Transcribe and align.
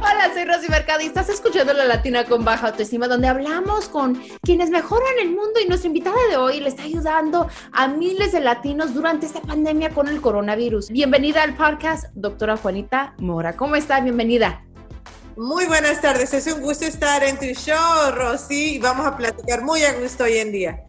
Hola, 0.00 0.32
soy 0.34 0.44
Rosy 0.44 0.68
Mercado 0.68 1.00
y 1.00 1.06
estás 1.06 1.28
escuchando 1.28 1.72
La 1.74 1.84
Latina 1.84 2.24
con 2.24 2.44
Baja 2.44 2.68
Autoestima, 2.68 3.06
donde 3.06 3.28
hablamos 3.28 3.88
con 3.88 4.20
quienes 4.42 4.70
mejoran 4.70 5.12
el 5.20 5.28
mundo 5.28 5.60
y 5.64 5.68
nuestra 5.68 5.86
invitada 5.86 6.16
de 6.28 6.36
hoy 6.36 6.58
le 6.58 6.68
está 6.68 6.82
ayudando 6.82 7.48
a 7.70 7.86
miles 7.86 8.32
de 8.32 8.40
latinos 8.40 8.94
durante 8.94 9.26
esta 9.26 9.40
pandemia 9.40 9.90
con 9.90 10.08
el 10.08 10.20
coronavirus. 10.20 10.90
Bienvenida 10.90 11.44
al 11.44 11.54
podcast, 11.54 12.06
doctora 12.14 12.56
Juanita 12.56 13.14
Mora. 13.18 13.56
¿Cómo 13.56 13.76
está? 13.76 14.00
Bienvenida. 14.00 14.64
Muy 15.36 15.66
buenas 15.66 16.00
tardes, 16.00 16.34
es 16.34 16.52
un 16.52 16.62
gusto 16.62 16.84
estar 16.84 17.22
en 17.22 17.38
tu 17.38 17.44
show, 17.44 18.10
Rosy, 18.12 18.74
y 18.74 18.78
vamos 18.80 19.06
a 19.06 19.16
platicar 19.16 19.62
muy 19.62 19.84
a 19.84 19.92
gusto 20.00 20.24
hoy 20.24 20.38
en 20.38 20.50
día. 20.50 20.87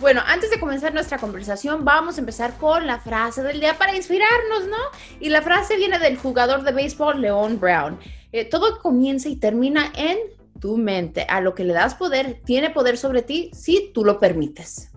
Bueno, 0.00 0.22
antes 0.26 0.48
de 0.48 0.58
comenzar 0.58 0.94
nuestra 0.94 1.18
conversación, 1.18 1.84
vamos 1.84 2.16
a 2.16 2.20
empezar 2.20 2.56
con 2.56 2.86
la 2.86 3.00
frase 3.00 3.42
del 3.42 3.60
día 3.60 3.76
para 3.76 3.94
inspirarnos, 3.94 4.66
¿no? 4.66 4.78
Y 5.20 5.28
la 5.28 5.42
frase 5.42 5.76
viene 5.76 5.98
del 5.98 6.16
jugador 6.16 6.62
de 6.62 6.72
béisbol 6.72 7.20
Leon 7.20 7.60
Brown. 7.60 7.98
Eh, 8.32 8.46
todo 8.46 8.80
comienza 8.80 9.28
y 9.28 9.36
termina 9.36 9.92
en 9.94 10.16
tu 10.58 10.78
mente. 10.78 11.26
A 11.28 11.42
lo 11.42 11.54
que 11.54 11.64
le 11.64 11.74
das 11.74 11.94
poder, 11.96 12.40
tiene 12.46 12.70
poder 12.70 12.96
sobre 12.96 13.20
ti 13.20 13.50
si 13.52 13.90
tú 13.92 14.02
lo 14.02 14.18
permites. 14.18 14.90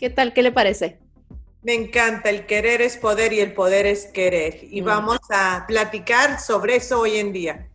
¿Qué 0.00 0.10
tal? 0.10 0.32
¿Qué 0.32 0.42
le 0.42 0.50
parece? 0.50 0.98
Me 1.62 1.74
encanta, 1.74 2.28
el 2.28 2.46
querer 2.46 2.82
es 2.82 2.96
poder 2.96 3.32
y 3.32 3.38
el 3.38 3.52
poder 3.52 3.86
es 3.86 4.06
querer. 4.06 4.64
Y 4.68 4.82
mm. 4.82 4.84
vamos 4.84 5.20
a 5.30 5.64
platicar 5.68 6.40
sobre 6.40 6.74
eso 6.74 6.98
hoy 6.98 7.18
en 7.18 7.32
día. 7.32 7.68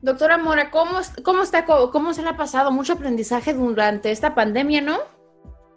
Doctora 0.00 0.38
Mora, 0.38 0.70
¿cómo, 0.70 1.00
cómo, 1.24 1.42
está, 1.42 1.64
¿cómo 1.64 2.14
se 2.14 2.22
le 2.22 2.28
ha 2.28 2.36
pasado 2.36 2.70
mucho 2.70 2.92
aprendizaje 2.92 3.52
durante 3.52 4.12
esta 4.12 4.36
pandemia, 4.36 4.80
no? 4.80 5.13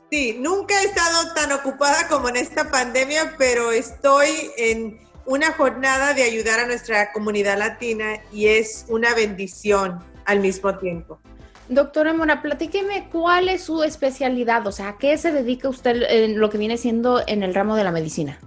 Sí, 0.09 0.37
nunca 0.39 0.81
he 0.81 0.85
estado 0.85 1.33
tan 1.33 1.51
ocupada 1.51 2.07
como 2.07 2.29
en 2.29 2.37
esta 2.37 2.71
pandemia, 2.71 3.35
pero 3.37 3.73
estoy 3.73 4.51
en 4.57 4.99
una 5.25 5.51
jornada 5.51 6.13
de 6.13 6.23
ayudar 6.23 6.61
a 6.61 6.65
nuestra 6.65 7.11
comunidad 7.11 7.57
latina 7.57 8.21
y 8.31 8.47
es 8.47 8.85
una 8.87 9.13
bendición 9.13 9.99
al 10.23 10.39
mismo 10.39 10.77
tiempo. 10.77 11.19
Doctora 11.67 12.13
Mora, 12.13 12.41
platíqueme 12.41 13.09
cuál 13.11 13.49
es 13.49 13.63
su 13.63 13.83
especialidad, 13.83 14.65
o 14.65 14.71
sea, 14.71 14.89
¿a 14.89 14.97
qué 14.97 15.17
se 15.17 15.33
dedica 15.33 15.67
usted 15.67 16.01
en 16.09 16.39
lo 16.39 16.49
que 16.49 16.57
viene 16.57 16.77
siendo 16.77 17.21
en 17.27 17.43
el 17.43 17.53
ramo 17.53 17.75
de 17.75 17.83
la 17.83 17.91
medicina? 17.91 18.39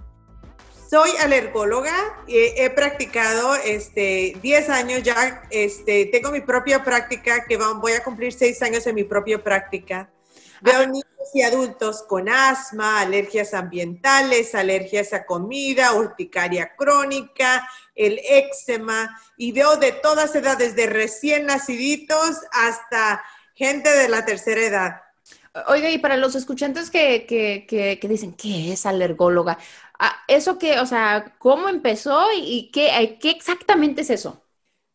Soy 0.89 1.11
alergóloga, 1.21 1.93
he 2.27 2.69
practicado 2.71 3.53
este, 3.63 4.35
10 4.41 4.69
años 4.69 5.03
ya, 5.03 5.43
este, 5.51 6.07
tengo 6.07 6.31
mi 6.31 6.41
propia 6.41 6.83
práctica, 6.83 7.45
que 7.45 7.57
voy 7.57 7.93
a 7.93 8.03
cumplir 8.03 8.33
6 8.33 8.61
años 8.63 8.87
en 8.87 8.95
mi 8.95 9.03
propia 9.03 9.41
práctica. 9.41 10.09
Veo 10.61 10.85
niños 10.85 11.05
y 11.33 11.41
adultos 11.41 12.03
con 12.03 12.29
asma, 12.29 13.01
alergias 13.01 13.53
ambientales, 13.53 14.53
alergias 14.53 15.11
a 15.13 15.25
comida, 15.25 15.93
urticaria 15.93 16.75
crónica, 16.75 17.67
el 17.95 18.19
eczema, 18.23 19.19
y 19.37 19.51
veo 19.51 19.77
de 19.77 19.91
todas 19.91 20.35
edades, 20.35 20.75
de 20.75 20.87
recién 20.87 21.47
naciditos 21.47 22.37
hasta 22.51 23.23
gente 23.55 23.89
de 23.89 24.09
la 24.09 24.25
tercera 24.25 24.61
edad. 24.61 25.01
Oiga, 25.67 25.89
y 25.89 25.97
para 25.97 26.15
los 26.15 26.35
escuchantes 26.35 26.89
que, 26.89 27.25
que, 27.25 27.65
que, 27.67 28.07
dicen, 28.07 28.33
¿qué 28.33 28.71
es 28.71 28.85
alergóloga? 28.85 29.57
Ah, 29.99 30.15
eso 30.27 30.57
que, 30.57 30.79
o 30.79 30.85
sea, 30.85 31.35
¿cómo 31.39 31.67
empezó 31.69 32.27
y 32.35 32.71
qué, 32.71 33.17
qué 33.19 33.31
exactamente 33.31 34.01
es 34.01 34.09
eso? 34.09 34.40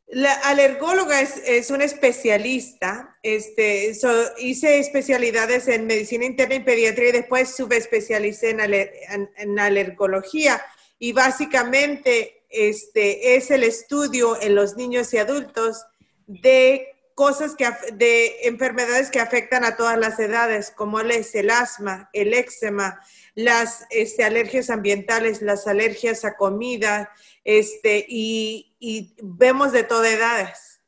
La 0.09 0.33
alergóloga 0.33 1.21
es, 1.21 1.43
es 1.45 1.71
una 1.71 1.85
especialista. 1.85 3.17
Este, 3.23 3.93
hice 4.39 4.79
especialidades 4.79 5.67
en 5.69 5.87
medicina 5.87 6.25
interna 6.25 6.55
y 6.55 6.61
pediatría 6.61 7.09
y 7.09 7.13
después 7.13 7.57
subespecialicé 7.57 8.51
en, 8.51 8.61
en, 8.61 9.31
en 9.37 9.59
alergología. 9.59 10.63
Y 10.99 11.13
básicamente 11.13 12.45
este, 12.49 13.37
es 13.37 13.51
el 13.51 13.65
estudio 13.65 14.41
en 14.41 14.55
los 14.55 14.77
niños 14.77 15.13
y 15.13 15.19
adultos 15.19 15.85
de 16.27 16.97
cosas 17.15 17.55
que, 17.57 17.67
de 17.95 18.47
enfermedades 18.47 19.11
que 19.11 19.21
afectan 19.21 19.65
a 19.65 19.77
todas 19.77 19.99
las 19.99 20.19
edades, 20.21 20.71
como 20.71 21.01
es 21.01 21.35
el 21.35 21.51
asma, 21.51 22.11
el 22.13 22.35
eczema, 22.35 23.01
las 23.35 23.87
este, 23.91 24.23
alergias 24.23 24.71
ambientales, 24.71 25.41
las 25.41 25.67
alergias 25.67 26.25
a 26.25 26.37
comida, 26.37 27.11
este, 27.47 28.05
y, 28.09 29.15
vemos 29.23 29.71
de 29.71 29.85
todas 29.85 30.13
edades. 30.13 30.83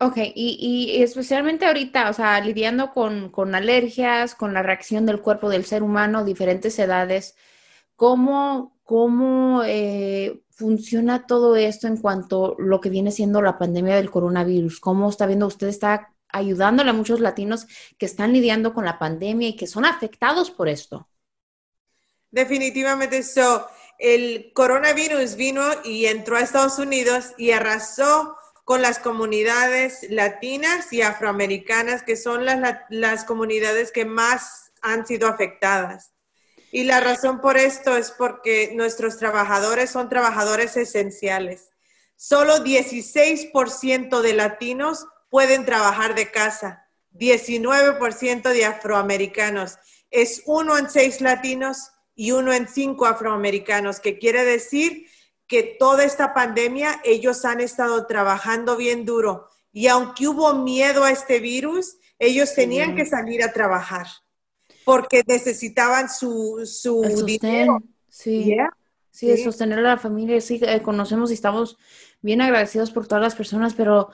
Ok, 0.00 0.18
y, 0.34 1.02
especialmente 1.02 1.64
ahorita, 1.64 2.10
o 2.10 2.12
sea, 2.12 2.38
lidiando 2.40 2.92
con, 2.92 3.54
alergias, 3.54 4.34
con 4.34 4.52
la 4.52 4.62
reacción 4.62 5.06
del 5.06 5.22
cuerpo 5.22 5.48
del 5.48 5.64
ser 5.64 5.82
humano, 5.82 6.24
diferentes 6.24 6.78
edades, 6.78 7.36
¿cómo, 7.96 8.78
cómo 8.84 9.62
eh, 9.64 10.42
funciona 10.50 11.26
todo 11.26 11.56
esto 11.56 11.86
en 11.86 11.96
cuanto 11.96 12.52
a 12.52 12.54
lo 12.58 12.82
que 12.82 12.90
viene 12.90 13.10
siendo 13.10 13.40
la 13.40 13.56
pandemia 13.56 13.96
del 13.96 14.10
coronavirus? 14.10 14.80
¿Cómo 14.80 15.08
está 15.08 15.26
viendo 15.26 15.46
usted 15.46 15.68
está 15.68 16.12
ayudándole 16.28 16.90
a 16.90 16.94
muchos 16.94 17.20
latinos 17.20 17.66
que 17.96 18.04
están 18.04 18.34
lidiando 18.34 18.74
con 18.74 18.84
la 18.84 18.98
pandemia 18.98 19.48
y 19.48 19.56
que 19.56 19.66
son 19.66 19.86
afectados 19.86 20.50
por 20.50 20.68
esto? 20.68 21.08
Definitivamente 22.30 23.18
eso. 23.18 23.66
El 24.04 24.52
coronavirus 24.52 25.36
vino 25.36 25.64
y 25.82 26.04
entró 26.04 26.36
a 26.36 26.42
Estados 26.42 26.78
Unidos 26.78 27.32
y 27.38 27.52
arrasó 27.52 28.36
con 28.64 28.82
las 28.82 28.98
comunidades 28.98 30.00
latinas 30.10 30.92
y 30.92 31.00
afroamericanas, 31.00 32.02
que 32.02 32.14
son 32.14 32.44
las, 32.44 32.80
las 32.90 33.24
comunidades 33.24 33.92
que 33.92 34.04
más 34.04 34.72
han 34.82 35.06
sido 35.06 35.26
afectadas. 35.26 36.12
Y 36.70 36.84
la 36.84 37.00
razón 37.00 37.40
por 37.40 37.56
esto 37.56 37.96
es 37.96 38.10
porque 38.10 38.72
nuestros 38.74 39.16
trabajadores 39.16 39.88
son 39.88 40.10
trabajadores 40.10 40.76
esenciales. 40.76 41.70
Solo 42.14 42.58
16% 42.58 44.20
de 44.20 44.34
latinos 44.34 45.06
pueden 45.30 45.64
trabajar 45.64 46.14
de 46.14 46.30
casa, 46.30 46.86
19% 47.14 48.50
de 48.50 48.66
afroamericanos. 48.66 49.78
Es 50.10 50.42
uno 50.44 50.76
en 50.76 50.90
seis 50.90 51.22
latinos 51.22 51.90
y 52.14 52.32
uno 52.32 52.52
en 52.52 52.68
cinco 52.68 53.06
afroamericanos, 53.06 54.00
que 54.00 54.18
quiere 54.18 54.44
decir 54.44 55.06
que 55.46 55.76
toda 55.78 56.04
esta 56.04 56.32
pandemia 56.32 57.00
ellos 57.04 57.44
han 57.44 57.60
estado 57.60 58.06
trabajando 58.06 58.76
bien 58.76 59.04
duro 59.04 59.48
y 59.72 59.88
aunque 59.88 60.28
hubo 60.28 60.54
miedo 60.54 61.02
a 61.04 61.10
este 61.10 61.40
virus, 61.40 61.98
ellos 62.18 62.54
tenían 62.54 62.94
que 62.94 63.04
salir 63.04 63.42
a 63.42 63.52
trabajar 63.52 64.06
porque 64.84 65.22
necesitaban 65.26 66.08
su, 66.08 66.62
su 66.64 67.02
dinero. 67.26 67.82
Sí. 68.08 68.56
sí, 69.10 69.36
sostener 69.38 69.80
a 69.80 69.82
la 69.82 69.98
familia. 69.98 70.40
Sí, 70.40 70.60
eh, 70.62 70.80
conocemos 70.80 71.30
y 71.32 71.34
estamos 71.34 71.76
bien 72.22 72.40
agradecidos 72.40 72.92
por 72.92 73.08
todas 73.08 73.22
las 73.22 73.34
personas, 73.34 73.74
pero 73.74 74.10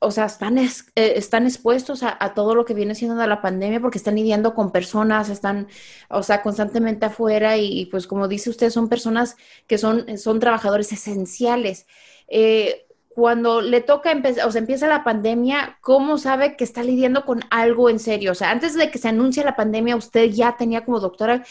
o 0.00 0.10
sea, 0.10 0.26
están, 0.26 0.58
eh, 0.58 0.68
están 0.94 1.44
expuestos 1.46 2.02
a, 2.02 2.34
todo 2.34 2.54
lo 2.54 2.64
que 2.64 2.74
viene 2.74 2.94
siendo 2.94 3.16
de 3.16 3.26
la 3.26 3.42
pandemia 3.42 3.80
porque 3.80 3.98
están 3.98 4.14
lidiando 4.14 4.54
con 4.54 4.70
personas, 4.70 5.28
están, 5.28 5.68
o 6.08 6.22
sea, 6.22 6.42
constantemente 6.42 7.06
afuera 7.06 7.56
y, 7.56 7.86
pues 7.86 8.06
como 8.06 8.28
dice 8.28 8.50
usted, 8.50 8.70
son 8.70 8.88
personas 8.88 9.36
que 9.66 9.78
son, 9.78 10.18
son 10.18 10.40
trabajadores 10.40 10.92
esenciales. 10.92 11.86
Eh, 12.28 12.86
cuando 13.08 13.62
le 13.62 13.80
toca 13.80 14.12
empezar, 14.12 14.46
o 14.46 14.52
sea, 14.52 14.60
empieza 14.60 14.86
la 14.88 15.02
pandemia, 15.02 15.78
¿cómo 15.80 16.18
sabe 16.18 16.56
que 16.56 16.64
está 16.64 16.82
lidiando 16.82 17.24
con 17.24 17.40
algo 17.50 17.88
en 17.88 17.98
serio? 17.98 18.32
O 18.32 18.34
sea, 18.34 18.50
antes 18.50 18.74
de 18.74 18.90
que 18.90 18.98
se 18.98 19.08
anuncie 19.08 19.42
la 19.42 19.56
pandemia, 19.56 19.96
usted 19.96 20.26
ya 20.26 20.56
tenía 20.56 20.84
como 20.84 21.00
doctora, 21.00 21.42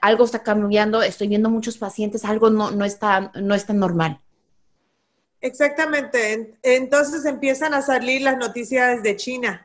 algo 0.00 0.24
está 0.24 0.42
cambiando, 0.42 1.02
estoy 1.02 1.28
viendo 1.28 1.50
muchos 1.50 1.76
pacientes, 1.76 2.24
algo 2.24 2.50
no, 2.50 2.70
no, 2.70 2.84
está, 2.84 3.30
no 3.34 3.54
está 3.54 3.74
normal. 3.74 4.20
Exactamente. 5.46 6.58
Entonces 6.62 7.24
empiezan 7.24 7.72
a 7.72 7.80
salir 7.80 8.22
las 8.22 8.36
noticias 8.36 9.00
de 9.04 9.14
China 9.14 9.64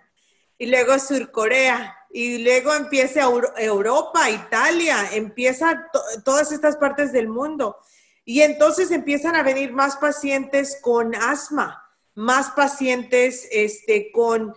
y 0.59 0.68
luego 0.68 0.97
Surcorea 1.00 1.97
y 2.11 2.38
luego 2.44 2.72
empieza 2.76 3.22
Europa, 3.58 4.29
Italia, 4.29 5.09
empieza 5.14 5.90
todas 6.23 6.52
estas 6.52 6.76
partes 6.76 7.11
del 7.11 7.29
mundo. 7.29 7.78
Y 8.23 8.41
entonces 8.41 8.91
empiezan 8.91 9.35
a 9.35 9.41
venir 9.41 9.73
más 9.73 9.97
pacientes 9.97 10.78
con 10.82 11.16
asma, 11.16 11.84
más 12.14 12.52
pacientes 12.52 13.47
este, 13.52 14.11
con... 14.11 14.53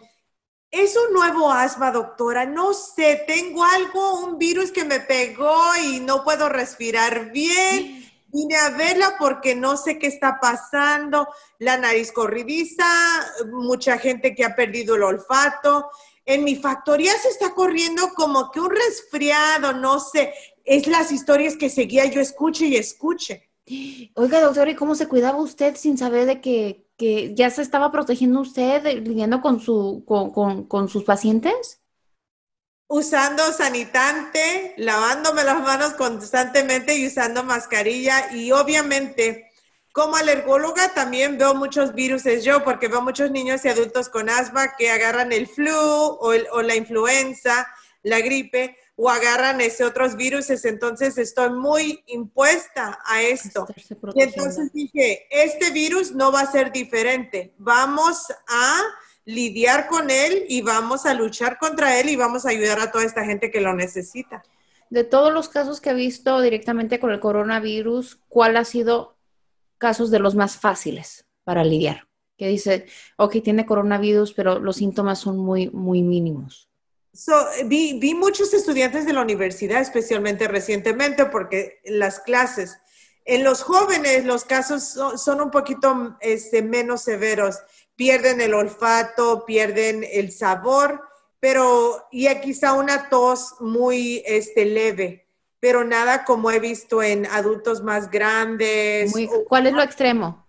Es 0.71 0.95
un 0.97 1.15
nuevo 1.15 1.51
asma, 1.51 1.91
doctora. 1.91 2.45
No 2.45 2.75
sé, 2.75 3.25
tengo 3.27 3.65
algo, 3.65 4.25
un 4.25 4.37
virus 4.39 4.73
que 4.73 4.85
me 4.85 5.01
pegó 5.01 5.59
y 5.83 6.01
no 6.01 6.23
puedo 6.23 6.51
respirar 6.51 7.31
bien 7.31 8.04
vine 8.35 8.57
a 8.57 8.71
verla 8.71 9.15
porque 9.19 9.55
no 9.55 9.77
sé 9.77 9.99
qué 9.99 10.09
está 10.09 10.39
pasando, 10.41 11.29
la 11.61 11.79
nariz 11.79 12.11
corridiza, 12.11 12.85
mucha 13.53 13.97
gente 13.99 14.35
que 14.35 14.45
ha 14.45 14.57
perdido 14.57 14.97
el 14.97 15.05
olfato. 15.05 15.89
En 16.27 16.43
mi 16.43 16.57
factoría 16.57 17.13
se 17.17 17.29
está 17.29 17.55
corriendo 17.55 18.11
como 18.17 18.51
que 18.51 18.61
un 18.61 18.71
resfriado, 18.71 19.73
no 19.73 20.01
sé, 20.01 20.35
es 20.65 20.87
las 20.89 21.13
historias 21.13 21.57
que 21.57 21.71
seguía 21.71 22.07
yo 22.07 22.21
escuche 22.21 22.67
y 22.67 22.77
escuche. 22.77 23.49
Oiga, 24.15 24.41
doctora, 24.41 24.71
¿y 24.71 24.75
cómo 24.75 24.95
se 24.95 25.07
cuidaba 25.07 25.39
usted 25.39 25.77
sin 25.77 25.97
saber 25.97 26.27
de 26.27 26.41
que, 26.41 26.87
que 26.97 27.35
ya 27.35 27.51
se 27.51 27.63
estaba 27.63 27.93
protegiendo 27.93 28.41
usted 28.41 28.83
lidiando 29.01 29.41
con, 29.41 29.61
su, 29.61 30.03
con, 30.07 30.31
con, 30.33 30.65
con 30.65 30.89
sus 30.89 31.05
pacientes? 31.05 31.84
Usando 32.89 33.53
sanitante, 33.53 34.75
lavándome 34.77 35.45
las 35.45 35.61
manos 35.61 35.95
constantemente 35.95 36.97
y 36.97 37.07
usando 37.07 37.43
mascarilla. 37.43 38.33
Y 38.33 38.53
obviamente 38.53 39.51
como 39.95 40.17
alergóloga 40.17 40.93
también 40.93 41.39
veo 41.39 41.55
muchos 41.55 41.95
virus 41.95 42.25
yo, 42.43 42.65
porque 42.65 42.89
veo 42.89 43.01
muchos 43.01 43.31
niños 43.31 43.65
y 43.65 43.69
adultos 43.69 44.09
con 44.09 44.29
asma 44.29 44.75
que 44.77 44.91
agarran 44.91 45.31
el 45.31 45.47
flu 45.47 45.71
o, 45.73 46.63
la 46.63 46.75
influenza, 46.75 47.69
la 48.03 48.19
gripe, 48.19 48.77
o 48.97 49.09
agarran 49.09 49.61
ese 49.61 49.85
otros 49.85 50.17
virus, 50.17 50.51
entonces 50.51 51.17
estoy 51.17 51.51
muy 51.51 52.03
impuesta 52.09 52.99
a 53.05 53.23
esto. 53.23 53.69
Y 54.17 54.23
entonces 54.23 54.73
dije, 54.73 55.29
este 55.31 55.71
virus 55.71 56.11
no 56.11 56.33
va 56.33 56.41
a 56.41 56.51
ser 56.51 56.73
diferente, 56.73 57.55
vamos 57.57 58.33
a 58.49 58.83
lidiar 59.25 59.87
con 59.87 60.11
él 60.11 60.45
y 60.49 60.63
vamos 60.63 61.07
a 61.07 61.15
luchar 61.15 61.59
contra 61.59 61.99
él 61.99 62.09
y 62.09 62.17
vamos 62.17 62.45
a 62.47 62.51
ayudar 62.51 62.81
a 62.81 62.91
toda 62.91 63.05
esta 63.05 63.25
gente 63.25 63.51
que 63.51 63.61
lo 63.61 63.75
necesita. 63.75 64.43
De 64.91 65.05
todos 65.05 65.33
los 65.33 65.49
casos 65.49 65.81
que 65.81 65.91
he 65.91 65.95
visto 65.95 66.41
directamente 66.41 67.01
con 67.01 67.11
el 67.11 67.21
coronavirus, 67.21 68.21
¿cuál 68.29 68.57
ha 68.57 68.65
sido 68.65 69.15
casos 69.79 70.11
de 70.11 70.19
los 70.19 70.35
más 70.35 70.57
fáciles 70.57 71.27
para 71.45 71.65
lidiar, 71.65 72.09
que 72.39 72.49
dice, 72.49 72.87
ok, 73.17 73.37
tiene 73.43 73.67
coronavirus, 73.67 74.33
pero 74.33 74.59
los 74.59 74.77
síntomas 74.77 75.19
son 75.19 75.39
muy, 75.39 75.69
muy 75.71 76.03
mínimos. 76.03 76.71
vi, 77.67 77.99
vi, 78.01 78.15
muchos 78.15 78.55
estudiantes 78.55 79.07
de 79.07 79.13
la 79.13 79.23
universidad, 79.23 79.81
especialmente 79.81 80.49
recientemente, 80.49 81.27
porque 81.27 81.81
las 81.85 82.21
clases, 82.21 82.79
en 83.27 83.45
los 83.45 83.63
jóvenes 83.63 84.25
los 84.25 84.45
casos 84.45 84.83
son, 84.83 85.41
un 85.41 85.51
poquito 85.51 86.17
este, 86.21 86.63
menos 86.63 87.03
severos, 87.03 87.59
pierden 87.97 88.41
el 88.41 88.55
olfato, 88.55 89.45
pierden 89.45 90.05
el 90.11 90.33
sabor, 90.33 91.03
pero 91.41 92.07
y 92.11 92.29
quizá 92.41 92.73
una 92.73 93.09
tos 93.09 93.57
muy 93.61 94.23
este, 94.27 94.65
leve 94.65 95.25
pero 95.65 95.83
nada 95.83 96.27
como 96.27 96.51
he 96.51 96.61
visto 96.61 97.03
en 97.03 97.25
adultos 97.25 97.83
más 97.83 98.11
grandes. 98.11 99.15
¿Cuál 99.49 99.67
es 99.67 99.73
lo 99.73 99.81
extremo? 99.81 100.47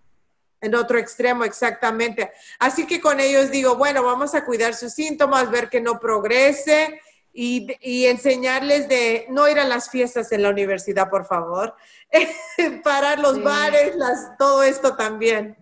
En 0.59 0.75
otro 0.75 0.99
extremo, 0.99 1.45
exactamente. 1.45 2.33
Así 2.59 2.85
que 2.85 2.99
con 2.99 3.21
ellos 3.21 3.49
digo, 3.49 3.77
bueno, 3.77 4.03
vamos 4.03 4.35
a 4.35 4.43
cuidar 4.43 4.73
sus 4.73 4.91
síntomas, 4.91 5.49
ver 5.49 5.69
que 5.69 5.79
no 5.79 6.01
progrese 6.01 6.99
y, 7.31 7.65
y 7.79 8.07
enseñarles 8.07 8.89
de 8.89 9.25
no 9.29 9.47
ir 9.47 9.57
a 9.57 9.63
las 9.63 9.89
fiestas 9.89 10.33
en 10.33 10.43
la 10.43 10.49
universidad, 10.49 11.09
por 11.09 11.25
favor. 11.25 11.77
Parar 12.83 13.17
los 13.19 13.41
bares, 13.41 13.95
las, 13.95 14.37
todo 14.37 14.63
esto 14.63 14.97
también. 14.97 15.55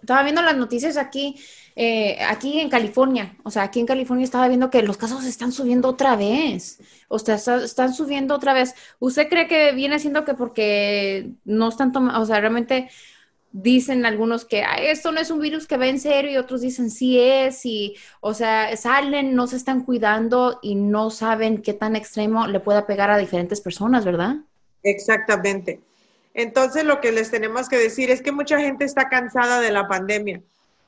Estaba 0.00 0.22
viendo 0.22 0.42
las 0.42 0.56
noticias 0.56 0.96
aquí 0.96 1.36
eh, 1.80 2.18
aquí 2.26 2.58
en 2.58 2.70
California, 2.70 3.36
o 3.44 3.52
sea, 3.52 3.62
aquí 3.62 3.78
en 3.78 3.86
California 3.86 4.24
estaba 4.24 4.48
viendo 4.48 4.68
que 4.68 4.82
los 4.82 4.96
casos 4.96 5.24
están 5.24 5.52
subiendo 5.52 5.88
otra 5.88 6.16
vez, 6.16 6.80
o 7.06 7.20
sea, 7.20 7.36
están 7.36 7.94
subiendo 7.94 8.34
otra 8.34 8.52
vez. 8.52 8.74
¿Usted 8.98 9.28
cree 9.28 9.46
que 9.46 9.70
viene 9.70 10.00
siendo 10.00 10.24
que 10.24 10.34
porque 10.34 11.30
no 11.44 11.68
están 11.68 11.92
tomando, 11.92 12.20
o 12.20 12.26
sea, 12.26 12.40
realmente 12.40 12.90
dicen 13.52 14.04
algunos 14.06 14.44
que 14.44 14.64
esto 14.90 15.12
no 15.12 15.20
es 15.20 15.30
un 15.30 15.38
virus 15.38 15.68
que 15.68 15.76
va 15.76 15.86
en 15.86 16.00
serio 16.00 16.32
y 16.32 16.36
otros 16.36 16.62
dicen 16.62 16.90
sí 16.90 17.16
es 17.20 17.64
y, 17.64 17.94
o 18.20 18.34
sea, 18.34 18.76
salen, 18.76 19.36
no 19.36 19.46
se 19.46 19.54
están 19.54 19.84
cuidando 19.84 20.58
y 20.60 20.74
no 20.74 21.10
saben 21.10 21.62
qué 21.62 21.74
tan 21.74 21.94
extremo 21.94 22.48
le 22.48 22.58
pueda 22.58 22.88
pegar 22.88 23.08
a 23.12 23.18
diferentes 23.18 23.60
personas, 23.60 24.04
¿verdad? 24.04 24.38
Exactamente. 24.82 25.80
Entonces, 26.38 26.84
lo 26.84 27.00
que 27.00 27.10
les 27.10 27.32
tenemos 27.32 27.68
que 27.68 27.76
decir 27.76 28.10
es 28.10 28.22
que 28.22 28.30
mucha 28.30 28.60
gente 28.60 28.84
está 28.84 29.08
cansada 29.08 29.60
de 29.60 29.72
la 29.72 29.88
pandemia 29.88 30.40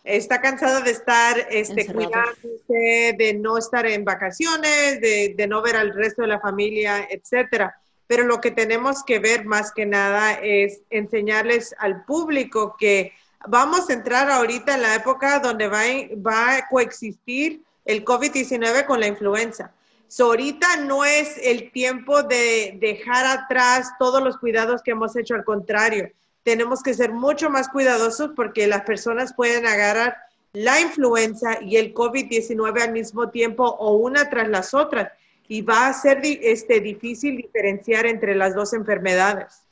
está 0.04 0.40
cansada 0.40 0.80
de 0.80 0.92
estar 0.92 1.36
este, 1.50 1.86
cuidándose, 1.86 3.14
de 3.18 3.38
no 3.38 3.58
estar 3.58 3.86
en 3.86 4.04
vacaciones, 4.04 5.00
de, 5.00 5.34
de, 5.36 5.46
no 5.46 5.60
ver 5.60 5.76
al 5.76 5.92
resto 5.92 6.22
de 6.22 6.28
la 6.28 6.40
familia, 6.40 7.06
etcétera. 7.10 7.76
Pero 8.06 8.24
lo 8.24 8.40
que 8.40 8.50
tenemos 8.50 9.04
que 9.04 9.18
ver 9.18 9.44
más 9.44 9.72
que 9.72 9.86
nada 9.86 10.32
es 10.42 10.80
enseñarles 10.90 11.74
al 11.78 12.04
público 12.04 12.76
que 12.78 13.12
vamos 13.46 13.88
a 13.88 13.92
entrar 13.92 14.30
ahorita 14.30 14.74
en 14.74 14.82
la 14.82 14.94
época 14.94 15.38
donde 15.38 15.68
va, 15.68 15.82
va 16.26 16.56
a 16.56 16.68
coexistir 16.68 17.62
el 17.84 18.04
COVID-19 18.04 18.86
con 18.86 19.00
la 19.00 19.06
influenza. 19.06 19.72
So, 20.10 20.26
ahorita 20.26 20.76
no 20.78 21.04
es 21.04 21.38
el 21.42 21.70
tiempo 21.72 22.22
de 22.22 22.76
dejar 22.80 23.24
atrás 23.26 23.92
todos 23.98 24.22
los 24.22 24.36
cuidados 24.36 24.82
que 24.82 24.90
hemos 24.90 25.16
hecho, 25.16 25.34
al 25.34 25.44
contrario 25.44 26.10
tenemos 26.42 26.82
que 26.82 26.94
ser 26.94 27.12
mucho 27.12 27.50
más 27.50 27.68
cuidadosos 27.68 28.30
porque 28.34 28.66
las 28.66 28.82
personas 28.82 29.34
pueden 29.34 29.66
agarrar 29.66 30.16
la 30.52 30.80
influenza 30.80 31.62
y 31.62 31.76
el 31.76 31.94
COVID-19 31.94 32.82
al 32.82 32.92
mismo 32.92 33.30
tiempo 33.30 33.64
o 33.64 33.96
una 33.96 34.28
tras 34.30 34.48
las 34.48 34.74
otras 34.74 35.12
y 35.48 35.62
va 35.62 35.86
a 35.86 35.92
ser 35.92 36.20
este, 36.22 36.80
difícil 36.80 37.36
diferenciar 37.36 38.06
entre 38.06 38.34
las 38.34 38.54
dos 38.54 38.72
enfermedades. 38.72 39.62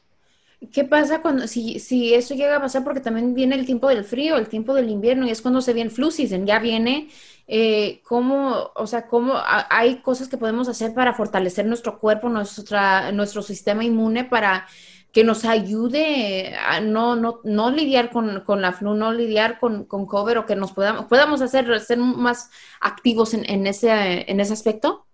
¿Qué 0.72 0.84
pasa 0.84 1.22
cuando, 1.22 1.46
si, 1.46 1.78
si 1.78 2.14
eso 2.14 2.34
llega 2.34 2.56
a 2.56 2.60
pasar? 2.60 2.82
Porque 2.82 3.00
también 3.00 3.32
viene 3.32 3.55
el 3.55 3.64
tiempo 3.64 3.88
del 3.88 4.05
frío, 4.05 4.37
el 4.37 4.49
tiempo 4.49 4.75
del 4.75 4.90
invierno, 4.90 5.26
y 5.26 5.31
es 5.31 5.40
cuando 5.40 5.60
se 5.60 5.72
viene 5.72 5.90
flu 5.90 6.10
season, 6.10 6.46
ya 6.46 6.58
viene, 6.58 7.08
eh, 7.46 8.00
¿cómo, 8.05 8.72
o 8.75 8.87
sea, 8.88 9.06
cómo 9.06 9.34
hay 9.37 10.02
cosas 10.02 10.28
que 10.28 10.37
podemos 10.37 10.69
hacer 10.69 10.94
para 10.94 11.14
fortalecer 11.14 11.64
nuestro 11.66 12.00
cuerpo, 12.00 12.28
nuestra, 12.28 13.12
nuestro 13.12 13.43
sistema 13.43 13.84
inmune 13.84 14.25
para 14.25 14.66
que 15.12 15.25
nos 15.25 15.44
ayude 15.44 16.55
a 16.56 16.81
no, 16.81 17.16
no, 17.16 17.40
no 17.44 17.70
lidiar 17.70 18.10
con, 18.10 18.44
la 18.60 18.72
flu, 18.72 18.94
no 18.94 19.12
lidiar 19.12 19.58
con, 19.58 19.84
con 19.84 20.06
COVID 20.06 20.40
o 20.40 20.46
que 20.46 20.56
nos 20.56 20.72
podamos, 20.72 21.06
podamos 21.06 21.40
hacer 21.40 21.81
ser 21.81 21.99
más 21.99 22.50
activos 22.81 23.32
en, 23.32 23.66
ese, 23.66 24.31
en 24.31 24.40
ese 24.40 24.52
aspecto? 24.52 25.07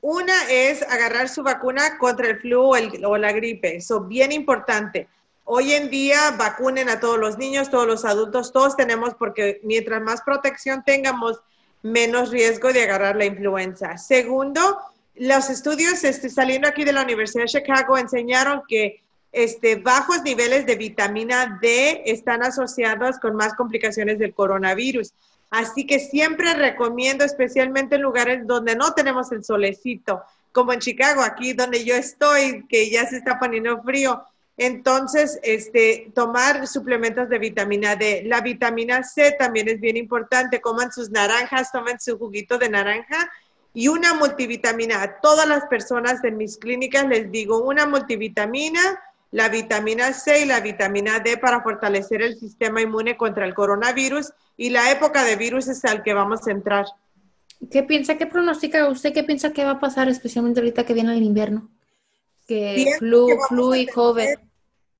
Una 0.00 0.34
es 0.50 0.82
agarrar 0.82 1.28
su 1.28 1.42
vacuna 1.42 1.98
contra 1.98 2.28
el 2.28 2.38
flu 2.38 2.72
o, 2.72 3.18
la 3.18 3.32
gripe. 3.32 3.76
Eso 3.76 4.00
bien 4.00 4.32
importante. 4.32 5.08
Hoy 5.44 5.72
en 5.72 5.90
día 5.90 6.32
vacunen 6.38 6.88
a 6.88 7.00
todos 7.00 7.18
los 7.18 7.38
niños, 7.38 7.70
todos 7.70 7.86
los 7.86 8.04
adultos, 8.04 8.52
todos 8.52 8.76
tenemos, 8.76 9.14
porque 9.14 9.60
mientras 9.64 10.00
más 10.02 10.22
protección 10.22 10.84
tengamos, 10.84 11.40
menos 11.82 12.30
riesgo 12.30 12.72
de 12.72 12.82
agarrar 12.82 13.16
la 13.16 13.24
influenza. 13.24 13.96
Segundo, 13.98 14.78
los 15.14 15.50
estudios 15.50 16.04
este, 16.04 16.28
saliendo 16.28 16.68
aquí 16.68 16.84
de 16.84 16.92
la 16.92 17.02
Universidad 17.02 17.44
de 17.44 17.48
Chicago 17.48 17.98
enseñaron 17.98 18.62
que 18.68 19.00
este, 19.32 19.76
bajos 19.76 20.22
niveles 20.22 20.66
de 20.66 20.76
vitamina 20.76 21.58
D 21.60 22.02
están 22.06 22.42
asociados 22.42 23.18
con 23.18 23.36
más 23.36 23.54
complicaciones 23.54 24.18
del 24.18 24.34
coronavirus. 24.34 25.12
Así 25.50 25.86
que 25.86 25.98
siempre 25.98 26.54
recomiendo, 26.54 27.24
especialmente 27.24 27.96
en 27.96 28.02
lugares 28.02 28.46
donde 28.46 28.76
no 28.76 28.92
tenemos 28.92 29.32
el 29.32 29.44
solecito, 29.44 30.22
como 30.52 30.72
en 30.72 30.80
Chicago, 30.80 31.22
aquí 31.22 31.52
donde 31.52 31.84
yo 31.84 31.94
estoy, 31.94 32.66
que 32.68 32.90
ya 32.90 33.06
se 33.06 33.16
está 33.16 33.38
poniendo 33.38 33.82
frío. 33.82 34.22
Entonces, 34.58 35.38
este, 35.44 36.10
tomar 36.14 36.66
suplementos 36.66 37.28
de 37.28 37.38
vitamina 37.38 37.94
D. 37.94 38.24
La 38.26 38.40
vitamina 38.40 39.04
C 39.04 39.36
también 39.38 39.68
es 39.68 39.80
bien 39.80 39.96
importante. 39.96 40.60
Coman 40.60 40.92
sus 40.92 41.10
naranjas, 41.10 41.70
tomen 41.70 42.00
su 42.00 42.18
juguito 42.18 42.58
de 42.58 42.68
naranja 42.68 43.30
y 43.72 43.86
una 43.86 44.14
multivitamina. 44.14 45.00
A 45.00 45.20
todas 45.20 45.46
las 45.46 45.66
personas 45.66 46.24
en 46.24 46.36
mis 46.36 46.58
clínicas 46.58 47.06
les 47.06 47.30
digo 47.30 47.62
una 47.62 47.86
multivitamina, 47.86 48.80
la 49.30 49.48
vitamina 49.48 50.12
C 50.12 50.42
y 50.42 50.44
la 50.46 50.60
vitamina 50.60 51.20
D 51.20 51.36
para 51.36 51.62
fortalecer 51.62 52.22
el 52.22 52.38
sistema 52.38 52.80
inmune 52.80 53.16
contra 53.16 53.44
el 53.44 53.54
coronavirus 53.54 54.32
y 54.56 54.70
la 54.70 54.90
época 54.90 55.24
de 55.24 55.36
virus 55.36 55.68
es 55.68 55.84
al 55.84 56.02
que 56.02 56.14
vamos 56.14 56.46
a 56.46 56.50
entrar. 56.50 56.86
¿Qué 57.70 57.82
piensa, 57.82 58.16
qué 58.16 58.26
pronostica 58.26 58.88
usted, 58.88 59.12
qué 59.12 59.24
piensa 59.24 59.52
que 59.52 59.64
va 59.64 59.72
a 59.72 59.80
pasar 59.80 60.08
especialmente 60.08 60.60
ahorita 60.60 60.84
que 60.84 60.94
viene 60.94 61.16
el 61.16 61.22
invierno? 61.22 61.70
Que 62.46 62.94
flu, 62.98 63.28
flu 63.48 63.74
y 63.74 63.86
COVID 63.86 64.36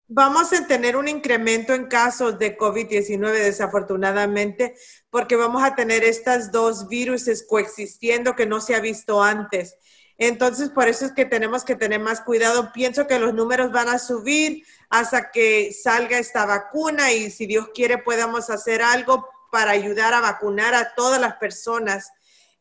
vamos 0.09 0.53
a 0.55 0.67
tener 0.67 0.97
un 0.97 1.07
incremento 1.07 1.75
en 1.75 1.87
casos 1.87 2.39
de 2.39 2.57
COVID-19 2.57 3.31
desafortunadamente 3.33 4.75
porque 5.11 5.37
vamos 5.37 5.63
a 5.63 5.75
tener 5.75 6.03
estas 6.03 6.51
dos 6.51 6.89
virus 6.89 7.27
coexistiendo 7.47 8.35
que 8.35 8.47
no 8.47 8.61
se 8.61 8.75
ha 8.75 8.81
visto 8.81 9.23
antes. 9.23 9.77
Entonces, 10.19 10.71
por 10.71 10.89
eso 10.89 11.07
es 11.07 11.13
que 11.13 11.25
tenemos 11.25 11.65
que 11.65 11.77
tener 11.77 12.01
más 12.01 12.21
cuidado. 12.21 12.73
Pienso 12.73 13.07
que 13.07 13.21
los 13.21 13.35
números 13.35 13.71
van 13.71 13.89
a 13.89 14.01
subir 14.01 14.65
hasta 14.91 15.31
que 15.31 15.73
salga 15.73 16.19
esta 16.19 16.45
vacuna 16.45 17.13
y 17.13 17.31
si 17.31 17.47
Dios 17.47 17.69
quiere 17.73 17.99
podamos 17.99 18.51
hacer 18.51 18.83
algo 18.83 19.29
para 19.53 19.71
ayudar 19.71 20.15
a 20.15 20.21
vacunar 20.21 20.75
a 20.75 20.95
todas 20.95 21.21
las 21.21 21.37
personas 21.37 22.11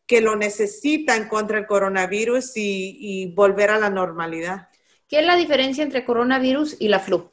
que 0.06 0.22
lo 0.22 0.36
necesitan 0.36 1.28
contra 1.28 1.58
el 1.58 1.66
coronavirus 1.66 2.56
y, 2.56 2.98
y 3.00 3.34
volver 3.34 3.72
a 3.72 3.80
la 3.80 3.90
normalidad. 3.90 4.70
¿Qué 5.10 5.20
es 5.20 5.26
la 5.26 5.36
diferencia 5.36 5.84
entre 5.84 6.06
coronavirus 6.06 6.78
y 6.80 6.90
la 6.90 7.00
flu? 7.00 7.32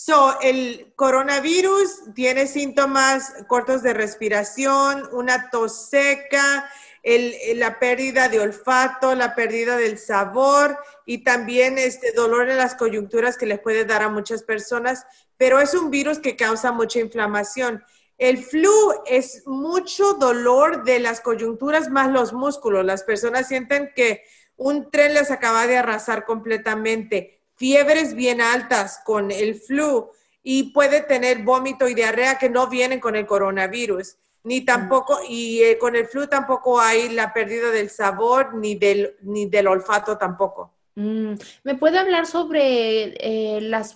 So, 0.00 0.38
el 0.42 0.92
coronavirus 0.94 2.14
tiene 2.14 2.46
síntomas 2.46 3.34
cortos 3.48 3.82
de 3.82 3.94
respiración, 3.94 5.08
una 5.10 5.50
tos 5.50 5.88
seca, 5.88 6.70
la 7.04 7.78
pérdida 7.78 8.28
de 8.28 8.40
olfato, 8.40 9.14
la 9.14 9.34
pérdida 9.34 9.76
del 9.76 9.98
sabor 9.98 10.78
y 11.06 11.18
también 11.24 11.78
este 11.78 12.12
dolor 12.12 12.48
en 12.50 12.58
las 12.58 12.74
coyunturas 12.74 13.36
que 13.36 13.46
les 13.46 13.60
puede 13.60 13.84
dar 13.84 14.02
a 14.02 14.08
muchas 14.08 14.42
personas, 14.42 15.06
pero 15.36 15.60
es 15.60 15.74
un 15.74 15.90
virus 15.90 16.18
que 16.18 16.36
causa 16.36 16.72
mucha 16.72 17.00
inflamación. 17.00 17.82
El 18.18 18.38
flu 18.38 18.72
es 19.06 19.46
mucho 19.46 20.14
dolor 20.14 20.82
de 20.82 20.98
las 20.98 21.20
coyunturas 21.20 21.88
más 21.88 22.10
los 22.10 22.32
músculos. 22.32 22.84
Las 22.84 23.04
personas 23.04 23.46
sienten 23.46 23.92
que 23.94 24.24
un 24.56 24.90
tren 24.90 25.14
les 25.14 25.30
acaba 25.30 25.68
de 25.68 25.78
arrasar 25.78 26.24
completamente. 26.24 27.40
Fiebres 27.54 28.14
bien 28.14 28.40
altas 28.40 29.00
con 29.04 29.30
el 29.30 29.54
flu 29.60 30.10
y 30.42 30.72
puede 30.72 31.00
tener 31.00 31.42
vómito 31.42 31.88
y 31.88 31.94
diarrea 31.94 32.38
que 32.38 32.50
no 32.50 32.66
vienen 32.66 32.98
con 32.98 33.14
el 33.14 33.26
coronavirus. 33.26 34.16
Ni 34.44 34.62
tampoco, 34.62 35.18
y 35.28 35.62
eh, 35.62 35.78
con 35.78 35.96
el 35.96 36.06
flu 36.06 36.26
tampoco 36.26 36.80
hay 36.80 37.08
la 37.10 37.32
pérdida 37.32 37.70
del 37.70 37.90
sabor 37.90 38.54
ni 38.54 38.76
del, 38.76 39.16
ni 39.22 39.46
del 39.46 39.66
olfato 39.66 40.16
tampoco. 40.16 40.74
Mm, 40.94 41.34
¿Me 41.64 41.74
puede 41.74 41.98
hablar 41.98 42.26
sobre 42.26 43.14
eh, 43.20 43.60
las 43.60 43.94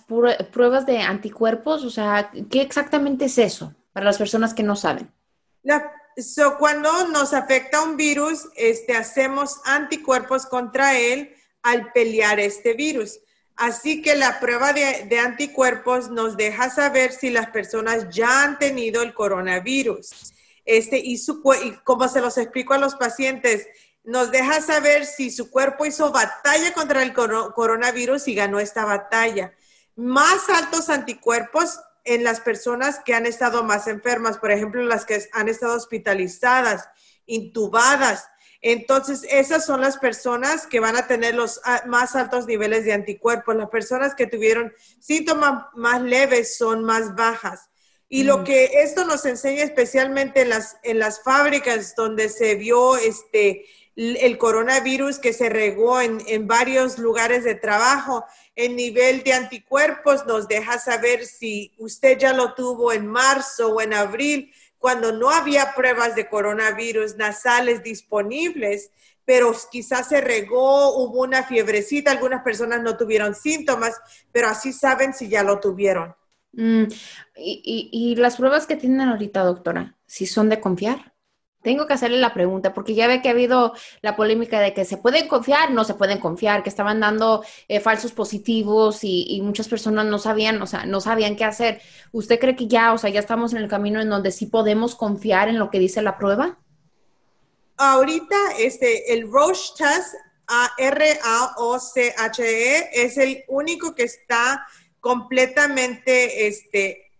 pruebas 0.51 0.85
de 0.85 0.99
anticuerpos? 0.99 1.83
O 1.83 1.89
sea, 1.89 2.31
¿qué 2.49 2.61
exactamente 2.61 3.25
es 3.25 3.37
eso? 3.37 3.73
para 3.93 4.07
las 4.07 4.17
personas 4.17 4.53
que 4.53 4.63
no 4.63 4.75
saben? 4.75 5.09
cuando 6.59 7.07
nos 7.07 7.33
afecta 7.33 7.81
un 7.81 7.95
virus, 7.95 8.49
este, 8.55 8.95
hacemos 8.95 9.61
anticuerpos 9.65 10.45
contra 10.45 10.99
él 10.99 11.33
al 11.61 11.91
pelear 11.93 12.39
este 12.39 12.73
virus. 12.73 13.19
Así 13.55 14.01
que 14.01 14.15
la 14.15 14.39
prueba 14.39 14.73
de, 14.73 15.19
anticuerpos 15.19 16.09
nos 16.09 16.37
deja 16.37 16.69
saber 16.69 17.11
si 17.11 17.29
las 17.29 17.47
personas 17.47 18.09
ya 18.09 18.43
han 18.43 18.57
tenido 18.57 19.01
el 19.01 19.13
coronavirus. 19.13 20.33
Este, 20.65 20.97
y, 20.97 21.17
su, 21.17 21.41
y 21.63 21.71
como 21.83 22.07
se 22.07 22.21
los 22.21 22.37
explico 22.37 22.73
a 22.73 22.79
los 22.79 22.95
pacientes, 22.95 23.67
nos 24.03 24.31
deja 24.31 24.59
saber 24.61 25.05
si 25.05 25.31
su 25.31 25.49
cuerpo 25.49 25.85
hizo 25.85 26.11
batalla 26.11 26.73
contra 26.73 27.03
el 27.03 27.13
coronavirus 27.13 28.27
y 28.27 28.35
ganó 28.35 28.59
esta 28.59 28.85
batalla. 28.85 29.53
Más 29.95 30.49
altos 30.49 30.89
anticuerpos 30.89 31.79
en 32.03 32.23
las 32.23 32.41
personas 32.41 32.99
que 33.05 33.13
han 33.13 33.25
estado 33.25 33.63
más 33.63 33.87
enfermas, 33.87 34.37
por 34.37 34.51
ejemplo, 34.51 34.81
las 34.83 35.05
que 35.05 35.23
han 35.31 35.47
estado 35.47 35.75
hospitalizadas, 35.75 36.89
intubadas. 37.25 38.27
Entonces, 38.65 39.27
esas 39.29 39.65
son 39.65 39.81
las 39.81 39.97
personas 39.97 40.65
que 40.67 40.79
van 40.79 40.95
a 40.95 41.05
tener 41.05 41.35
los 41.35 41.59
ah, 41.65 41.83
más 41.85 42.15
altos 42.15 42.47
niveles 42.47 42.85
de 42.85 42.93
anticuerpos. 42.93 43.57
Las 43.57 43.69
personas 43.69 44.15
que 44.15 44.25
tuvieron 44.25 44.73
síntomas 44.99 45.65
más 45.75 46.01
leves 46.01 46.57
son 46.57 46.85
más 46.85 47.13
bajas. 47.13 47.69
Y 48.07 48.23
lo 48.23 48.39
mm. 48.39 48.43
que 48.45 48.65
esto 48.81 49.03
nos 49.03 49.25
enseña 49.25 49.63
especialmente 49.63 50.43
en 50.43 50.49
las, 50.49 50.77
en 50.83 50.97
las 50.97 51.21
fábricas 51.21 51.93
donde 51.93 52.29
se 52.29 52.55
vio 52.55 52.95
este, 52.95 53.65
el 53.97 54.37
coronavirus 54.37 55.19
que 55.19 55.33
se 55.33 55.49
regó 55.49 55.99
en, 55.99 56.23
en 56.27 56.47
varios 56.47 56.97
lugares 56.99 57.43
de 57.43 57.55
trabajo, 57.55 58.23
el 58.55 58.77
nivel 58.77 59.23
de 59.23 59.33
anticuerpos 59.33 60.25
nos 60.25 60.47
deja 60.47 60.79
saber 60.79 61.25
si 61.25 61.73
usted 61.79 62.17
ya 62.17 62.31
lo 62.31 62.53
tuvo 62.53 62.93
en 62.93 63.07
marzo 63.07 63.73
o 63.73 63.81
en 63.81 63.93
abril, 63.93 64.53
cuando 64.83 65.13
no 65.13 65.29
había 65.29 65.73
pruebas 65.73 66.13
de 66.13 66.27
coronavirus 66.27 67.15
nasales 67.15 67.83
disponibles, 67.83 68.91
pero 69.23 69.55
quizás 69.71 70.09
se 70.09 70.19
regó, 70.19 70.97
hubo 70.97 71.21
una 71.21 71.43
fiebrecita, 71.43 72.11
algunas 72.11 72.43
personas 72.43 72.81
no 72.81 72.97
tuvieron 72.97 73.33
síntomas, 73.33 74.01
pero 74.33 74.49
así 74.49 74.73
saben 74.73 75.13
si 75.13 75.29
ya 75.29 75.41
lo 75.41 75.61
tuvieron. 75.61 76.13
Mm, 76.51 76.83
y, 77.37 77.89
y 77.93 78.15
las 78.17 78.35
pruebas 78.35 78.67
que 78.67 78.75
tienen 78.75 79.07
ahorita, 79.07 79.45
doctora, 79.45 79.97
si 80.05 80.25
son 80.25 80.49
de 80.49 80.59
confiar? 80.59 81.12
Tengo 81.63 81.87
que 81.87 81.93
hacerle 81.93 82.17
la 82.17 82.33
pregunta, 82.33 82.73
porque 82.73 82.93
ya 82.93 83.07
ve 83.07 83.21
que 83.21 83.29
ha 83.29 83.31
habido 83.31 83.73
la 84.01 84.17
polémica 84.17 84.59
de 84.59 84.73
que 84.73 84.83
se 84.83 84.97
pueden 84.97 85.29
confiar, 85.29 85.71
no 85.71 85.85
se 85.85 85.93
pueden 85.93 86.19
confiar, 86.19 86.61
que 86.61 86.67
estaban 86.69 86.99
dando 86.99 87.43
eh, 87.69 87.79
falsos 87.79 88.11
positivos 88.11 88.99
y, 89.03 89.39
muchas 89.43 89.69
personas 89.69 90.05
no 90.05 90.19
sabían, 90.19 90.61
o 90.61 90.67
sea, 90.67 90.85
no 90.85 90.99
sabían 90.99 91.35
qué 91.37 91.45
hacer. 91.45 91.81
¿Usted 92.11 92.37
cree 92.39 92.55
que 92.55 92.67
ya, 92.67 92.91
o 92.93 92.97
sea, 92.97 93.09
ya 93.09 93.21
estamos 93.21 93.53
en 93.53 93.59
el 93.59 93.69
camino 93.69 94.01
en 94.01 94.09
donde 94.09 94.31
sí 94.31 94.45
podemos 94.45 94.95
confiar 94.95 95.47
en 95.47 95.57
lo 95.57 95.69
que 95.69 95.79
dice 95.79 96.01
la 96.01 96.17
prueba? 96.17 96.59
Ahorita, 97.77 98.37
este, 98.59 99.13
el 99.13 99.31
Roche 99.31 99.73
Test, 99.77 100.15
R-A-O-C-H-E, 100.77 101.29
es 102.93 103.17
el 103.17 103.43
único 103.47 103.95
que 103.95 104.03
está 104.03 104.67
completamente, 104.99 106.47
este, 106.47 107.11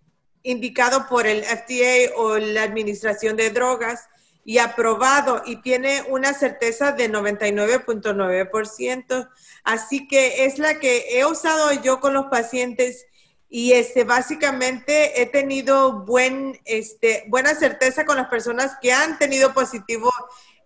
indicado 0.43 1.07
por 1.07 1.25
el 1.27 1.43
FDA 1.43 2.13
o 2.17 2.37
la 2.37 2.63
Administración 2.63 3.37
de 3.37 3.49
Drogas 3.49 4.09
y 4.45 4.57
aprobado 4.57 5.41
y 5.45 5.57
tiene 5.57 6.03
una 6.09 6.33
certeza 6.33 6.91
de 6.91 7.11
99.9%. 7.11 9.29
Así 9.63 10.07
que 10.07 10.45
es 10.45 10.57
la 10.59 10.79
que 10.79 11.17
he 11.17 11.25
usado 11.25 11.71
yo 11.81 11.99
con 11.99 12.13
los 12.13 12.25
pacientes 12.25 13.07
y 13.49 13.73
este 13.73 14.03
básicamente 14.03 15.21
he 15.21 15.25
tenido 15.27 16.05
buen 16.05 16.59
este 16.65 17.23
buena 17.27 17.53
certeza 17.53 18.03
con 18.03 18.17
las 18.17 18.27
personas 18.27 18.75
que 18.81 18.91
han 18.91 19.19
tenido 19.19 19.53
positivo 19.53 20.09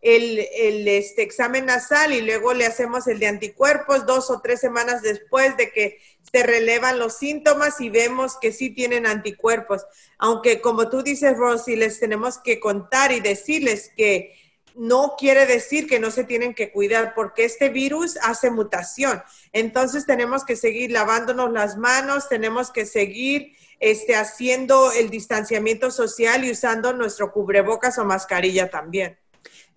el, 0.02 0.40
este, 0.88 1.22
examen 1.22 1.66
nasal 1.66 2.14
y 2.14 2.22
luego 2.22 2.54
le 2.54 2.66
hacemos 2.66 3.08
el 3.08 3.20
de 3.20 3.28
anticuerpos 3.28 4.06
dos 4.06 4.30
o 4.30 4.42
tres 4.42 4.60
semanas 4.60 5.02
después 5.02 5.58
de 5.58 5.72
que 5.72 6.00
se 6.32 6.44
relevan 6.44 7.00
los 7.00 7.18
síntomas 7.18 7.80
y 7.82 7.90
vemos 7.90 8.38
que 8.38 8.52
sí 8.52 8.70
tienen 8.70 9.06
anticuerpos. 9.06 9.86
Aunque 10.18 10.62
como 10.62 10.90
tú 10.90 11.02
dices, 11.02 11.38
Rosy, 11.38 11.76
les 11.76 12.00
tenemos 12.00 12.38
que 12.38 12.60
contar 12.60 13.12
y 13.12 13.20
decirles 13.20 13.92
que 13.96 14.36
no 14.76 15.16
quiere 15.18 15.48
decir 15.48 15.88
que 15.88 16.00
no 16.00 16.12
se 16.12 16.24
tienen 16.24 16.54
que 16.54 16.72
cuidar 16.72 17.14
porque 17.16 17.46
este 17.46 17.70
virus 17.70 18.18
hace 18.22 18.52
mutación. 18.52 19.24
Entonces 19.52 20.06
tenemos 20.06 20.46
que 20.46 20.56
seguir 20.56 20.92
lavándonos 20.92 21.52
las 21.52 21.78
manos, 21.78 22.30
tenemos 22.30 22.70
que 22.70 22.86
seguir 22.86 23.56
este, 23.80 24.16
haciendo 24.16 24.92
el 24.92 25.10
distanciamiento 25.10 25.90
social 25.90 26.46
y 26.46 26.52
usando 26.52 26.94
nuestro 26.94 27.32
cubrebocas 27.32 27.98
o 27.98 28.06
mascarilla 28.06 28.70
también. 28.70 29.18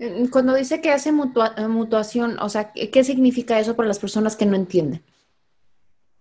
Mm, 0.00 0.28
cuando 0.28 0.54
dice 0.54 0.80
que 0.80 0.90
hace 0.90 1.11
eh, 1.11 1.69
mutuación, 1.69 2.38
o 2.40 2.49
sea, 2.49 2.73
¿qué 2.73 3.04
significa 3.04 3.61
eso 3.61 3.76
para 3.76 3.87
las 3.88 3.99
personas 3.99 4.35
que 4.35 4.47
no 4.47 4.57
entienden? 4.57 5.04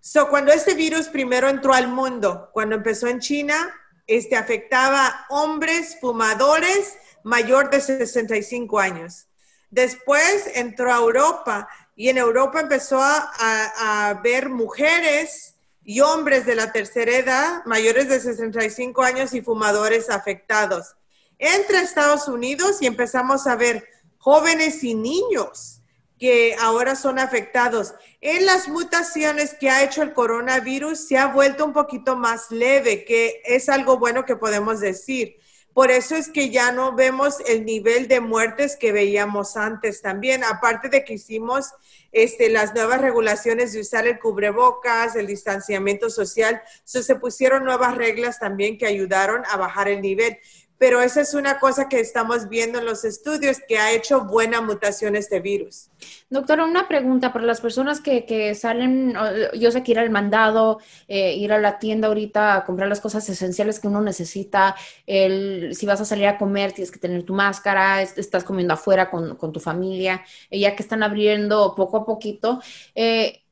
So, 0.01 0.29
cuando 0.29 0.51
este 0.51 0.73
virus 0.73 1.07
primero 1.07 1.47
entró 1.47 1.73
al 1.73 1.87
mundo, 1.87 2.49
cuando 2.51 2.75
empezó 2.75 3.07
en 3.07 3.19
China, 3.19 3.73
este 4.05 4.35
afectaba 4.35 5.25
hombres 5.29 5.97
fumadores 5.99 6.97
mayor 7.23 7.69
de 7.69 7.79
65 7.79 8.79
años. 8.79 9.27
Después 9.69 10.51
entró 10.55 10.91
a 10.91 10.97
Europa 10.97 11.69
y 11.95 12.09
en 12.09 12.17
Europa 12.17 12.59
empezó 12.61 13.01
a, 13.01 13.29
a 13.39 14.13
ver 14.15 14.49
mujeres 14.49 15.55
y 15.83 16.01
hombres 16.01 16.45
de 16.45 16.55
la 16.55 16.71
tercera 16.71 17.11
edad, 17.11 17.63
mayores 17.65 18.09
de 18.09 18.19
65 18.19 19.03
años 19.03 19.33
y 19.33 19.41
fumadores 19.41 20.09
afectados 20.09 20.95
entre 21.39 21.79
Estados 21.79 22.27
Unidos 22.27 22.81
y 22.81 22.85
empezamos 22.85 23.47
a 23.47 23.55
ver 23.55 23.87
jóvenes 24.17 24.83
y 24.83 24.93
niños 24.93 25.81
que 26.19 26.55
ahora 26.59 26.95
son 26.95 27.17
afectados. 27.17 27.93
En 28.19 28.45
las 28.45 28.67
mutaciones 28.67 29.53
que 29.53 29.69
ha 29.69 29.83
hecho 29.83 30.03
el 30.03 30.13
coronavirus 30.13 31.07
se 31.07 31.17
ha 31.17 31.27
vuelto 31.27 31.65
un 31.65 31.71
poquito 31.71 32.17
más 32.17 32.51
leve, 32.51 33.05
que 33.05 33.41
es 33.45 33.69
algo 33.69 33.97
bueno 33.97 34.25
que 34.25 34.35
podemos 34.35 34.81
decir. 34.81 35.37
Por 35.73 35.91
eso 35.91 36.15
es 36.15 36.27
que 36.29 36.49
ya 36.49 36.73
no 36.73 36.93
vemos 36.93 37.37
el 37.47 37.63
nivel 37.63 38.09
de 38.09 38.19
muertes 38.19 38.75
que 38.75 38.91
veíamos 38.91 39.55
antes 39.55 40.01
también, 40.01 40.43
aparte 40.43 40.89
de 40.89 41.05
que 41.05 41.13
hicimos 41.13 41.71
este, 42.11 42.49
las 42.49 42.73
nuevas 42.73 42.99
regulaciones 42.99 43.71
de 43.71 43.79
usar 43.79 44.05
el 44.05 44.19
cubrebocas, 44.19 45.15
el 45.15 45.27
distanciamiento 45.27 46.09
social, 46.09 46.61
se 46.83 47.15
pusieron 47.15 47.63
nuevas 47.63 47.95
reglas 47.95 48.39
también 48.39 48.77
que 48.77 48.87
ayudaron 48.87 49.43
a 49.49 49.55
bajar 49.55 49.87
el 49.87 50.01
nivel 50.01 50.39
pero 50.79 51.01
esa 51.01 51.21
es 51.21 51.33
una 51.35 51.59
cosa 51.59 51.89
que 51.89 51.99
estamos 51.99 52.47
viendo 52.47 52.79
en 52.79 52.85
los 52.85 53.03
estudios 53.03 53.57
que 53.67 53.77
ha 53.77 53.91
hecho 53.91 54.23
buena 54.23 54.61
mutación 54.61 55.15
este 55.17 55.41
virus. 55.41 55.89
Doctora, 56.29 56.63
una 56.63 56.87
pregunta 56.87 57.33
para 57.33 57.45
las 57.45 57.59
personas 57.59 57.99
que, 57.99 58.55
salen, 58.55 59.13
yo 59.55 59.71
sé 59.71 59.83
que 59.83 59.91
ir 59.91 59.99
al 59.99 60.09
mandado, 60.09 60.79
eh, 61.09 61.35
ir 61.35 61.51
a 61.51 61.59
la 61.59 61.79
tienda 61.79 62.07
ahorita 62.07 62.55
a 62.55 62.65
comprar 62.65 62.87
las 62.87 63.01
cosas 63.01 63.27
esenciales 63.29 63.79
que 63.79 63.89
uno 63.89 63.99
necesita, 64.01 64.75
el, 65.05 65.75
si 65.75 65.85
vas 65.85 65.99
a 65.99 66.05
salir 66.05 66.27
a 66.27 66.37
comer 66.37 66.71
tienes 66.71 66.91
que 66.91 66.99
tener 66.99 67.23
tu 67.23 67.33
máscara, 67.33 68.01
estás 68.01 68.45
comiendo 68.45 68.73
afuera 68.73 69.11
con, 69.11 69.37
tu 69.51 69.59
familia, 69.59 70.23
ya 70.49 70.75
que 70.75 70.83
están 70.83 71.03
abriendo 71.03 71.75
poco 71.75 71.97
a 71.97 72.05
poquito. 72.05 72.61
Eh, 72.95 73.43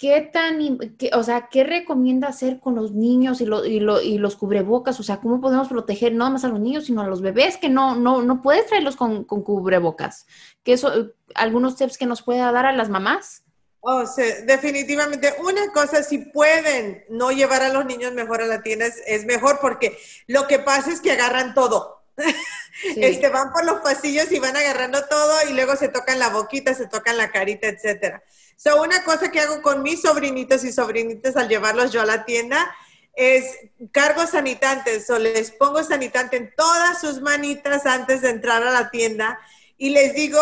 ¿qué 0.00 0.22
tan, 0.32 0.78
o 1.12 1.22
sea, 1.22 1.48
qué 1.50 1.62
recomienda 1.62 2.26
hacer 2.26 2.58
con 2.58 2.74
los 2.74 2.92
niños 2.92 3.42
y, 3.42 3.44
y, 3.44 4.18
los 4.18 4.36
cubrebocas? 4.36 4.98
O 4.98 5.02
sea, 5.02 5.20
¿cómo 5.20 5.42
podemos 5.42 5.68
proteger 5.68 6.14
no 6.14 6.30
más 6.30 6.42
a 6.42 6.48
los 6.48 6.58
niños, 6.58 6.86
sino 6.86 7.02
a 7.02 7.06
los 7.06 7.20
bebés 7.20 7.58
que 7.58 7.68
no, 7.68 7.96
no, 7.96 8.22
no 8.22 8.40
puedes 8.40 8.66
traerlos 8.66 8.96
con, 8.96 9.24
cubrebocas? 9.24 10.26
¿Qué 10.64 10.72
eso, 10.72 11.12
algunos 11.34 11.76
tips 11.76 11.98
que 11.98 12.06
nos 12.06 12.22
pueda 12.22 12.50
dar 12.50 12.64
a 12.64 12.72
las 12.72 12.88
mamás? 12.88 13.44
Oh, 13.80 14.06
sí, 14.06 14.22
definitivamente. 14.46 15.34
Una 15.44 15.70
cosa, 15.70 16.02
si 16.02 16.16
pueden 16.16 17.04
no 17.10 17.30
llevar 17.30 17.60
a 17.62 17.68
los 17.68 17.84
niños 17.84 18.14
mejor 18.14 18.40
a 18.40 18.46
la 18.46 18.62
tienda, 18.62 18.86
es, 18.86 19.26
mejor 19.26 19.58
porque 19.60 19.98
lo 20.26 20.46
que 20.46 20.60
pasa 20.60 20.92
es 20.92 21.02
que 21.02 21.12
agarran 21.12 21.52
todo. 21.52 21.99
Este, 22.96 23.28
van 23.28 23.52
por 23.52 23.64
los 23.64 23.80
pasillos 23.82 24.32
y 24.32 24.38
van 24.38 24.56
agarrando 24.56 25.04
todo 25.04 25.34
y 25.50 25.52
luego 25.52 25.76
se 25.76 25.88
tocan 25.88 26.18
la 26.18 26.30
boquita, 26.30 26.72
se 26.72 26.86
tocan 26.86 27.18
la 27.18 27.30
carita, 27.30 27.68
etcétera. 27.68 28.22
So, 28.56 28.80
una 28.80 29.04
cosa 29.04 29.30
que 29.30 29.40
hago 29.40 29.60
con 29.60 29.82
mis 29.82 30.00
sobrinitos 30.00 30.64
y 30.64 30.72
sobrinitas 30.72 31.36
al 31.36 31.48
llevarlos 31.48 31.92
yo 31.92 32.00
a 32.00 32.06
la 32.06 32.24
tienda, 32.24 32.74
es 33.14 33.44
cargo 33.92 34.26
sanitantes 34.26 35.10
o 35.10 35.18
les 35.18 35.50
pongo 35.50 35.82
sanitante 35.82 36.38
en 36.38 36.54
todas 36.54 37.00
sus 37.00 37.20
manitas 37.20 37.84
antes 37.84 38.22
de 38.22 38.30
entrar 38.30 38.62
a 38.62 38.70
la 38.70 38.90
tienda 38.90 39.38
y 39.76 39.90
les 39.90 40.14
digo 40.14 40.40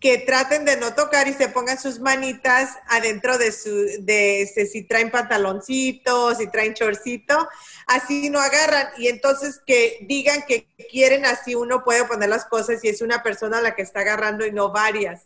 que 0.00 0.18
traten 0.18 0.64
de 0.64 0.76
no 0.76 0.94
tocar 0.94 1.26
y 1.26 1.32
se 1.32 1.48
pongan 1.48 1.78
sus 1.78 1.98
manitas 1.98 2.78
adentro 2.86 3.36
de 3.36 3.50
su, 3.50 3.70
de 4.00 4.42
este, 4.42 4.66
si 4.66 4.84
traen 4.84 5.10
pantaloncitos, 5.10 6.38
si 6.38 6.46
traen 6.46 6.74
chorcito, 6.74 7.48
así 7.86 8.30
no 8.30 8.38
agarran. 8.38 8.88
Y 8.96 9.08
entonces 9.08 9.60
que 9.66 9.98
digan 10.02 10.44
que 10.46 10.68
quieren, 10.90 11.26
así 11.26 11.56
uno 11.56 11.82
puede 11.82 12.04
poner 12.04 12.28
las 12.28 12.44
cosas 12.44 12.82
y 12.84 12.88
es 12.88 13.02
una 13.02 13.22
persona 13.24 13.60
la 13.60 13.74
que 13.74 13.82
está 13.82 14.00
agarrando 14.00 14.46
y 14.46 14.52
no 14.52 14.70
varias. 14.70 15.22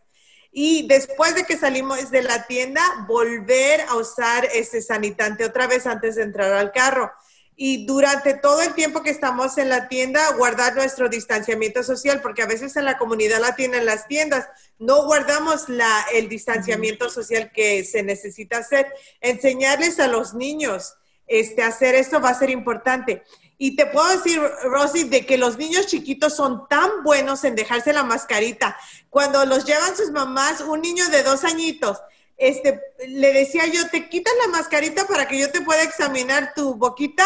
Y 0.53 0.87
después 0.87 1.35
de 1.35 1.45
que 1.45 1.59
salimos 1.59 2.11
de 2.11 2.23
la 2.23 2.47
tienda, 2.47 2.83
volver 3.07 3.83
a 3.83 3.97
usar 3.97 4.47
ese 4.55 4.81
sanitante 4.81 5.45
otra 5.45 5.67
vez 5.67 5.87
antes 5.87 6.15
de 6.17 6.23
entrar 6.23 6.53
al 6.53 6.73
carro 6.73 7.13
y 7.57 7.87
durante 7.87 8.35
todo 8.35 8.63
el 8.63 8.75
tiempo 8.75 9.03
que 9.03 9.11
estamos 9.11 9.59
en 9.59 9.69
la 9.69 9.89
tienda, 9.89 10.33
guardar 10.37 10.75
nuestro 10.75 11.09
distanciamiento 11.09 11.83
social, 11.83 12.21
porque 12.23 12.43
a 12.43 12.47
veces 12.47 12.77
en 12.77 12.85
la 12.85 12.99
comunidad 12.99 13.41
latina, 13.41 13.79
en 13.79 13.87
las 13.87 14.09
tiendas, 14.09 14.49
no 14.79 15.05
guardamos 15.05 15.69
la, 15.69 16.07
el 16.15 16.29
distanciamiento 16.29 17.11
social 17.11 17.53
que 17.53 17.85
se 17.85 18.03
necesita 18.03 18.59
hacer. 18.59 18.87
Enseñarles 19.21 20.01
a 20.01 20.09
los 20.09 20.35
niños 20.35 20.95
este, 21.27 21.63
hacer 21.63 21.95
esto 21.95 22.21
va 22.21 22.31
a 22.31 22.39
ser 22.39 22.51
importante. 22.51 23.23
Y 23.59 23.77
te 23.77 23.87
puedo 23.87 24.09
decir, 24.09 24.41
Rosy, 24.65 25.05
de 25.05 25.25
que 25.25 25.39
los 25.39 25.57
niños 25.57 25.87
chiquitos 25.87 26.35
son 26.35 26.67
tan 26.69 27.05
buenos 27.05 27.45
en 27.45 27.55
dejarse 27.55 27.93
la 27.93 28.03
mascarita. 28.03 28.77
Cuando 29.09 29.45
los 29.47 29.65
llevan 29.65 29.97
sus 29.97 30.11
mamás, 30.11 30.63
un 30.63 30.81
niño 30.81 31.09
de 31.11 31.23
dos 31.23 31.45
añitos, 31.45 31.99
este, 32.43 32.81
le 33.09 33.33
decía 33.33 33.67
yo, 33.67 33.89
te 33.89 34.09
quitas 34.09 34.33
la 34.45 34.53
mascarita 34.53 35.07
para 35.07 35.27
que 35.29 35.39
yo 35.39 35.51
te 35.51 35.61
pueda 35.61 35.83
examinar 35.83 36.53
tu 36.55 36.75
boquita. 36.75 37.25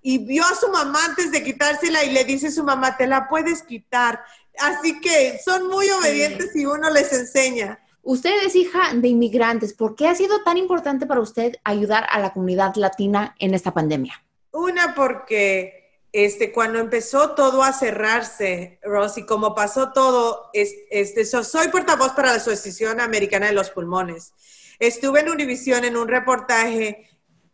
Y 0.00 0.18
vio 0.18 0.44
a 0.44 0.54
su 0.54 0.68
mamá 0.68 1.04
antes 1.06 1.32
de 1.32 1.42
quitársela 1.42 2.04
y 2.04 2.12
le 2.12 2.24
dice 2.24 2.48
a 2.48 2.52
su 2.52 2.62
mamá, 2.62 2.96
te 2.96 3.06
la 3.06 3.28
puedes 3.28 3.62
quitar. 3.62 4.22
Así 4.58 5.00
que 5.00 5.38
son 5.44 5.68
muy 5.68 5.90
obedientes 5.90 6.54
y 6.54 6.66
uno 6.66 6.88
les 6.90 7.12
enseña. 7.12 7.80
Usted 8.02 8.46
es 8.46 8.56
hija 8.56 8.94
de 8.94 9.08
inmigrantes. 9.08 9.74
¿Por 9.74 9.94
qué 9.94 10.08
ha 10.08 10.14
sido 10.14 10.42
tan 10.42 10.56
importante 10.56 11.04
para 11.04 11.20
usted 11.20 11.56
ayudar 11.64 12.06
a 12.10 12.20
la 12.20 12.32
comunidad 12.32 12.74
latina 12.76 13.34
en 13.38 13.54
esta 13.54 13.74
pandemia? 13.74 14.24
Una, 14.52 14.94
porque 14.94 15.77
este, 16.12 16.52
cuando 16.52 16.78
empezó 16.78 17.34
todo 17.34 17.62
a 17.62 17.72
cerrarse, 17.72 18.78
Rosy, 18.82 19.26
como 19.26 19.54
pasó 19.54 19.92
todo, 19.92 20.50
este, 20.52 21.24
soy 21.24 21.68
portavoz 21.68 22.12
para 22.12 22.30
la 22.30 22.36
Asociación 22.36 23.00
Americana 23.00 23.46
de 23.46 23.52
los 23.52 23.70
Pulmones. 23.70 24.32
Estuve 24.78 25.20
en 25.20 25.28
Univisión 25.28 25.84
en 25.84 25.96
un 25.96 26.08
reportaje 26.08 27.08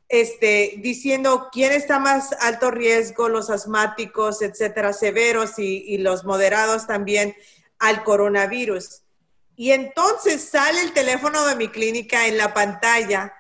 este, 0.08 0.74
diciendo 0.78 1.48
quién 1.50 1.72
está 1.72 1.98
más 1.98 2.32
alto 2.40 2.70
riesgo, 2.70 3.28
los 3.28 3.50
asmáticos, 3.50 4.42
etcétera, 4.42 4.92
severos 4.92 5.58
y 5.58 5.98
los 5.98 6.24
moderados 6.24 6.86
también 6.86 7.34
al 7.78 8.04
coronavirus. 8.04 9.02
Y 9.56 9.70
entonces 9.70 10.42
sale 10.44 10.80
el 10.80 10.92
teléfono 10.92 11.44
de 11.46 11.56
mi 11.56 11.68
clínica 11.68 12.26
en 12.26 12.38
la 12.38 12.52
pantalla 12.54 13.32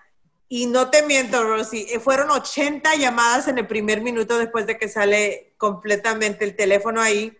y 0.48 0.66
no 0.66 0.90
te 0.90 1.02
miento, 1.02 1.42
Rosy, 1.42 1.86
eh, 1.90 1.98
fueron 2.00 2.30
80 2.30 2.94
llamadas 2.96 3.48
en 3.48 3.58
el 3.58 3.66
primer 3.66 4.02
minuto 4.02 4.38
después 4.38 4.66
de 4.66 4.76
que 4.76 4.88
sale 4.88 5.54
completamente 5.56 6.44
el 6.44 6.54
teléfono 6.54 7.00
ahí 7.00 7.36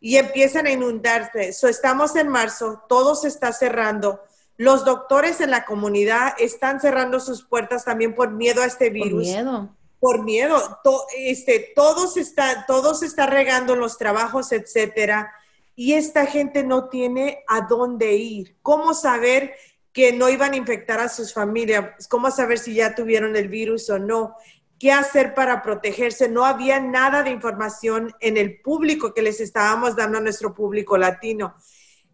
y 0.00 0.16
empiezan 0.16 0.66
a 0.66 0.72
inundarse. 0.72 1.52
So, 1.52 1.68
estamos 1.68 2.16
en 2.16 2.28
marzo, 2.28 2.82
todo 2.88 3.14
se 3.14 3.28
está 3.28 3.52
cerrando. 3.52 4.20
Los 4.56 4.84
doctores 4.84 5.40
en 5.40 5.50
la 5.50 5.64
comunidad 5.64 6.34
están 6.38 6.80
cerrando 6.80 7.20
sus 7.20 7.44
puertas 7.44 7.84
también 7.84 8.14
por 8.14 8.30
miedo 8.30 8.62
a 8.62 8.66
este 8.66 8.90
virus. 8.90 9.10
Por 9.12 9.22
miedo. 9.22 9.76
Por 10.00 10.24
miedo. 10.24 10.80
este, 11.16 11.72
todo, 11.76 12.08
se 12.08 12.20
está, 12.20 12.66
todo 12.66 12.94
se 12.94 13.06
está 13.06 13.26
regando 13.26 13.74
en 13.74 13.80
los 13.80 13.96
trabajos, 13.96 14.52
etcétera. 14.52 15.32
Y 15.76 15.94
esta 15.94 16.26
gente 16.26 16.64
no 16.64 16.88
tiene 16.88 17.44
a 17.46 17.62
dónde 17.62 18.14
ir. 18.14 18.56
¿Cómo 18.62 18.92
saber 18.92 19.54
que 19.92 20.12
no 20.12 20.28
iban 20.28 20.52
a 20.52 20.56
infectar 20.56 21.00
a 21.00 21.08
sus 21.08 21.32
familias? 21.32 22.08
¿Cómo 22.08 22.30
saber 22.30 22.58
si 22.58 22.74
ya 22.74 22.94
tuvieron 22.94 23.36
el 23.36 23.48
virus 23.48 23.90
o 23.90 23.98
no? 23.98 24.36
¿Qué 24.78 24.92
hacer 24.92 25.34
para 25.34 25.62
protegerse? 25.62 26.28
No 26.28 26.44
había 26.44 26.80
nada 26.80 27.22
de 27.22 27.30
información 27.30 28.14
en 28.20 28.36
el 28.36 28.60
público 28.60 29.12
que 29.12 29.22
les 29.22 29.40
estábamos 29.40 29.96
dando 29.96 30.18
a 30.18 30.22
nuestro 30.22 30.54
público 30.54 30.96
latino. 30.96 31.54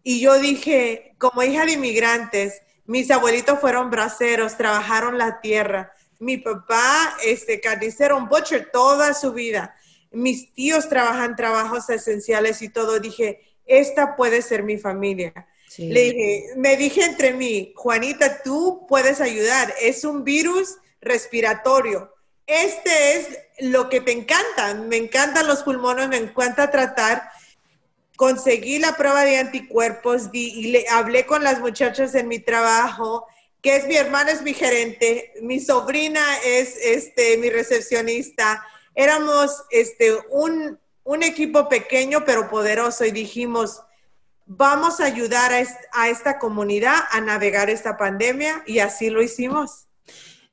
Y 0.03 0.19
yo 0.19 0.39
dije, 0.39 1.15
como 1.17 1.43
hija 1.43 1.65
de 1.65 1.73
inmigrantes, 1.73 2.61
mis 2.85 3.11
abuelitos 3.11 3.59
fueron 3.59 3.89
braceros, 3.89 4.55
trabajaron 4.55 5.17
la 5.17 5.41
tierra. 5.41 5.93
Mi 6.19 6.37
papá, 6.37 7.15
este 7.25 7.59
carnicero, 7.59 8.17
un 8.17 8.27
butcher 8.27 8.69
toda 8.71 9.13
su 9.13 9.33
vida. 9.33 9.75
Mis 10.11 10.53
tíos 10.53 10.87
trabajan 10.89 11.35
trabajos 11.35 11.89
esenciales 11.89 12.61
y 12.61 12.69
todo. 12.69 12.99
Dije, 12.99 13.41
esta 13.65 14.15
puede 14.15 14.41
ser 14.41 14.63
mi 14.63 14.77
familia. 14.77 15.47
Le 15.77 16.01
dije, 16.01 16.45
me 16.55 16.75
dije 16.75 17.03
entre 17.03 17.33
mí, 17.33 17.73
Juanita, 17.75 18.41
tú 18.41 18.85
puedes 18.87 19.21
ayudar. 19.21 19.73
Es 19.81 20.03
un 20.03 20.23
virus 20.23 20.77
respiratorio. 21.01 22.13
Este 22.45 23.17
es 23.17 23.27
lo 23.59 23.89
que 23.89 24.01
te 24.01 24.11
encanta. 24.11 24.73
Me 24.73 24.97
encantan 24.97 25.47
los 25.47 25.63
pulmones, 25.63 26.07
me 26.09 26.17
encanta 26.17 26.71
tratar 26.71 27.29
conseguí 28.17 28.79
la 28.79 28.97
prueba 28.97 29.23
de 29.23 29.37
anticuerpos 29.37 30.29
y 30.33 30.71
le 30.71 30.89
hablé 30.89 31.25
con 31.25 31.43
las 31.43 31.59
muchachas 31.61 32.15
en 32.15 32.27
mi 32.27 32.39
trabajo, 32.39 33.25
que 33.61 33.77
es 33.77 33.87
mi 33.87 33.95
hermana, 33.95 34.31
es 34.31 34.41
mi 34.41 34.53
gerente, 34.53 35.33
mi 35.41 35.59
sobrina 35.59 36.21
es 36.43 36.75
este, 36.83 37.37
mi 37.37 37.49
recepcionista. 37.49 38.65
Éramos 38.95 39.63
este, 39.69 40.17
un, 40.31 40.79
un 41.03 41.23
equipo 41.23 41.69
pequeño 41.69 42.25
pero 42.25 42.49
poderoso 42.49 43.05
y 43.05 43.11
dijimos, 43.11 43.83
vamos 44.47 44.99
a 44.99 45.05
ayudar 45.05 45.51
a 45.91 46.07
esta 46.09 46.39
comunidad 46.39 46.95
a 47.11 47.21
navegar 47.21 47.69
esta 47.69 47.97
pandemia 47.97 48.63
y 48.65 48.79
así 48.79 49.09
lo 49.09 49.21
hicimos. 49.21 49.87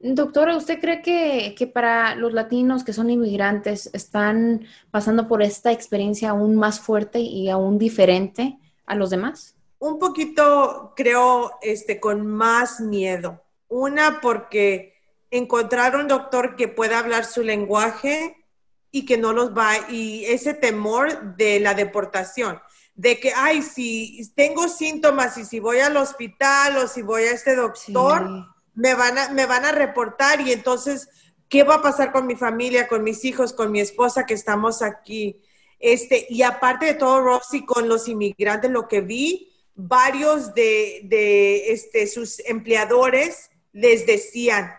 Doctora, 0.00 0.54
¿usted 0.56 0.80
cree 0.80 1.00
que, 1.00 1.66
para 1.66 2.14
los 2.14 2.34
latinos 2.34 2.84
que 2.84 2.92
son 2.92 3.08
inmigrantes 3.08 3.88
están 3.94 4.66
pasando 4.90 5.28
por 5.28 5.42
esta 5.42 5.72
experiencia 5.72 6.30
aún 6.30 6.56
más 6.56 6.80
fuerte 6.80 7.20
y 7.20 7.48
aún 7.48 7.78
diferente 7.78 8.58
a 8.84 8.96
los 8.96 9.08
demás? 9.08 9.54
Un 9.78 9.98
poquito, 9.98 10.92
creo, 10.94 11.52
este, 11.62 12.00
con 12.00 12.26
más 12.26 12.80
miedo. 12.80 13.42
Una, 13.68 14.20
porque 14.20 14.94
encontrar 15.30 15.96
un 15.96 16.06
doctor 16.06 16.54
que 16.56 16.68
pueda 16.68 16.98
hablar 16.98 17.24
su 17.24 17.42
lenguaje 17.42 18.44
y 18.90 19.06
que 19.06 19.16
no 19.16 19.32
los 19.32 19.56
va, 19.56 19.72
y 19.88 20.26
ese 20.26 20.52
temor 20.52 21.36
de 21.36 21.60
la 21.60 21.72
deportación, 21.72 22.60
de 22.94 23.18
que, 23.18 23.32
ay, 23.34 23.62
si 23.62 24.30
tengo 24.34 24.68
síntomas 24.68 25.36
y 25.38 25.44
si 25.44 25.58
voy 25.60 25.80
al 25.80 25.96
hospital 25.96 26.76
o 26.76 26.88
si 26.88 27.02
voy 27.02 27.24
a 27.24 27.32
este 27.32 27.56
doctor 27.56 28.46
me 28.74 28.94
van 28.94 29.18
a, 29.18 29.28
me 29.30 29.46
van 29.46 29.64
a 29.64 29.72
reportar 29.72 30.40
y 30.40 30.52
entonces, 30.52 31.08
¿qué 31.48 31.62
va 31.62 31.76
a 31.76 31.82
pasar 31.82 32.12
con 32.12 32.26
mi 32.26 32.36
familia, 32.36 32.88
con 32.88 33.02
mis 33.02 33.24
hijos, 33.24 33.52
con 33.52 33.70
mi 33.70 33.80
esposa 33.80 34.26
que 34.26 34.34
estamos 34.34 34.82
aquí? 34.82 35.40
Este, 35.78 36.26
y 36.28 36.42
aparte 36.42 36.86
de 36.86 36.94
todo, 36.94 37.20
Roxy, 37.20 37.64
con 37.64 37.88
los 37.88 38.08
inmigrantes, 38.08 38.70
lo 38.70 38.88
que 38.88 39.00
vi, 39.00 39.52
varios 39.74 40.54
de, 40.54 41.02
de 41.04 41.72
este, 41.72 42.06
sus 42.06 42.40
empleadores 42.40 43.50
les 43.72 44.06
decían, 44.06 44.72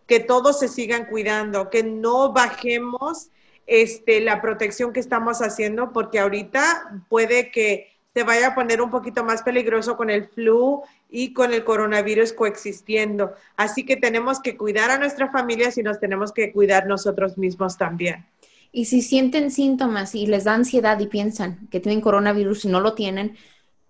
que 0.06 0.20
todos 0.20 0.60
se 0.60 0.68
sigan 0.68 1.04
cuidando, 1.04 1.68
que 1.68 1.82
no 1.82 2.32
bajemos 2.32 3.30
este, 3.66 4.22
la 4.22 4.40
protección 4.40 4.92
que 4.92 5.00
estamos 5.00 5.42
haciendo, 5.42 5.92
porque 5.92 6.18
ahorita 6.18 7.04
puede 7.10 7.50
que 7.50 7.97
se 8.18 8.24
vaya 8.24 8.48
a 8.48 8.54
poner 8.56 8.82
un 8.82 8.90
poquito 8.90 9.22
más 9.22 9.42
peligroso 9.42 9.96
con 9.96 10.10
el 10.10 10.26
flu 10.26 10.82
y 11.08 11.32
con 11.32 11.52
el 11.52 11.62
coronavirus 11.62 12.32
coexistiendo. 12.32 13.32
Así 13.56 13.86
que 13.86 13.94
tenemos 13.94 14.40
que 14.40 14.56
cuidar 14.56 14.90
a 14.90 14.98
nuestras 14.98 15.30
familias 15.30 15.78
y 15.78 15.84
nos 15.84 16.00
tenemos 16.00 16.32
que 16.32 16.52
cuidar 16.52 16.88
nosotros 16.88 17.38
mismos 17.38 17.78
también. 17.78 18.26
Y 18.72 18.86
si 18.86 19.02
sienten 19.02 19.52
síntomas 19.52 20.16
y 20.16 20.26
les 20.26 20.42
da 20.42 20.54
ansiedad 20.54 20.98
y 20.98 21.06
piensan 21.06 21.68
que 21.68 21.78
tienen 21.78 22.00
coronavirus 22.00 22.64
y 22.64 22.68
no 22.68 22.80
lo 22.80 22.94
tienen, 22.94 23.36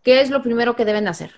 ¿qué 0.03 0.21
es 0.21 0.29
lo 0.29 0.43
primero 0.43 0.77
que 0.77 0.85
deben 0.85 1.09
hacer? 1.09 1.33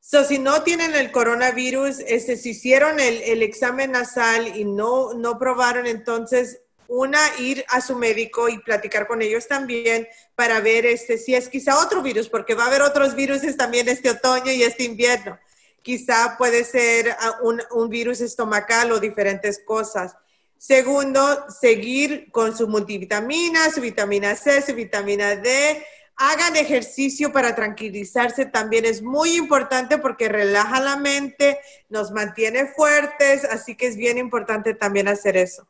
So, 0.00 0.24
si 0.24 0.38
no 0.38 0.62
tienen 0.62 0.94
el 0.94 1.10
coronavirus, 1.10 1.98
este, 1.98 2.38
si 2.38 2.50
hicieron 2.50 2.98
el, 2.98 3.20
el, 3.24 3.42
examen 3.42 3.92
nasal 3.92 4.56
y 4.56 4.64
no, 4.64 5.12
no 5.12 5.38
probaron, 5.38 5.86
entonces 5.86 6.62
una, 6.88 7.20
ir 7.38 7.64
a 7.68 7.80
su 7.80 7.96
médico 7.96 8.48
y 8.48 8.58
platicar 8.58 9.06
con 9.06 9.22
ellos 9.22 9.46
también 9.48 10.06
para 10.34 10.60
ver 10.60 10.86
este, 10.86 11.18
si 11.18 11.34
es 11.34 11.48
quizá 11.48 11.78
otro 11.80 12.02
virus, 12.02 12.28
porque 12.28 12.54
va 12.54 12.64
a 12.64 12.68
haber 12.68 12.82
otros 12.82 13.14
virus 13.14 13.42
también 13.56 13.88
este 13.88 14.10
otoño 14.10 14.52
y 14.52 14.62
este 14.62 14.84
invierno. 14.84 15.38
Quizá 15.82 16.36
puede 16.36 16.64
ser 16.64 17.10
ah, 17.20 17.38
un, 17.42 17.62
un 17.70 17.88
virus 17.88 18.20
estomacal 18.20 18.92
o 18.92 19.00
diferentes 19.00 19.60
cosas. 19.64 20.14
Segundo, 20.58 21.46
seguir 21.48 22.30
con 22.32 22.56
su 22.56 22.66
multivitamina, 22.66 23.70
su 23.70 23.80
vitamina 23.80 24.34
C, 24.34 24.62
su 24.62 24.74
vitamina 24.74 25.36
D. 25.36 25.84
Hagan 26.16 26.56
ejercicio 26.56 27.30
para 27.30 27.54
tranquilizarse. 27.54 28.46
También 28.46 28.86
es 28.86 29.02
muy 29.02 29.36
importante 29.36 29.98
porque 29.98 30.28
relaja 30.28 30.80
la 30.80 30.96
mente, 30.96 31.60
nos 31.90 32.10
mantiene 32.10 32.66
fuertes, 32.66 33.44
así 33.44 33.76
que 33.76 33.86
es 33.86 33.96
bien 33.96 34.16
importante 34.16 34.74
también 34.74 35.08
hacer 35.08 35.36
eso. 35.36 35.68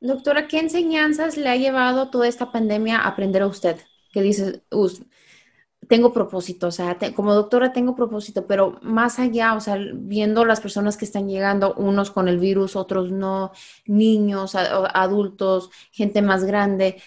Doctora, 0.00 0.48
¿qué 0.48 0.58
enseñanzas 0.58 1.36
le 1.36 1.48
ha 1.48 1.56
llevado 1.56 2.10
toda 2.10 2.28
esta 2.28 2.52
pandemia 2.52 2.98
a 2.98 3.08
aprender 3.08 3.42
a 3.42 3.46
usted? 3.46 3.76
¿Qué 4.12 4.22
dice 4.22 4.62
tengo 5.88 6.12
propósito, 6.12 6.68
o 6.68 6.70
sea, 6.70 6.96
como 7.14 7.34
doctora 7.34 7.72
tengo 7.72 7.94
propósito, 7.94 8.46
pero 8.46 8.78
más 8.82 9.18
allá, 9.18 9.54
o 9.54 9.60
sea, 9.60 9.76
viendo 9.94 10.44
las 10.44 10.60
personas 10.60 10.96
que 10.96 11.04
están 11.04 11.28
llegando, 11.28 11.74
unos 11.74 12.10
con 12.10 12.28
el 12.28 12.38
virus, 12.38 12.76
otros 12.76 13.10
no, 13.10 13.52
niños, 13.86 14.54
adultos, 14.54 15.70
gente 15.90 16.22
más 16.22 16.44
grande, 16.44 17.02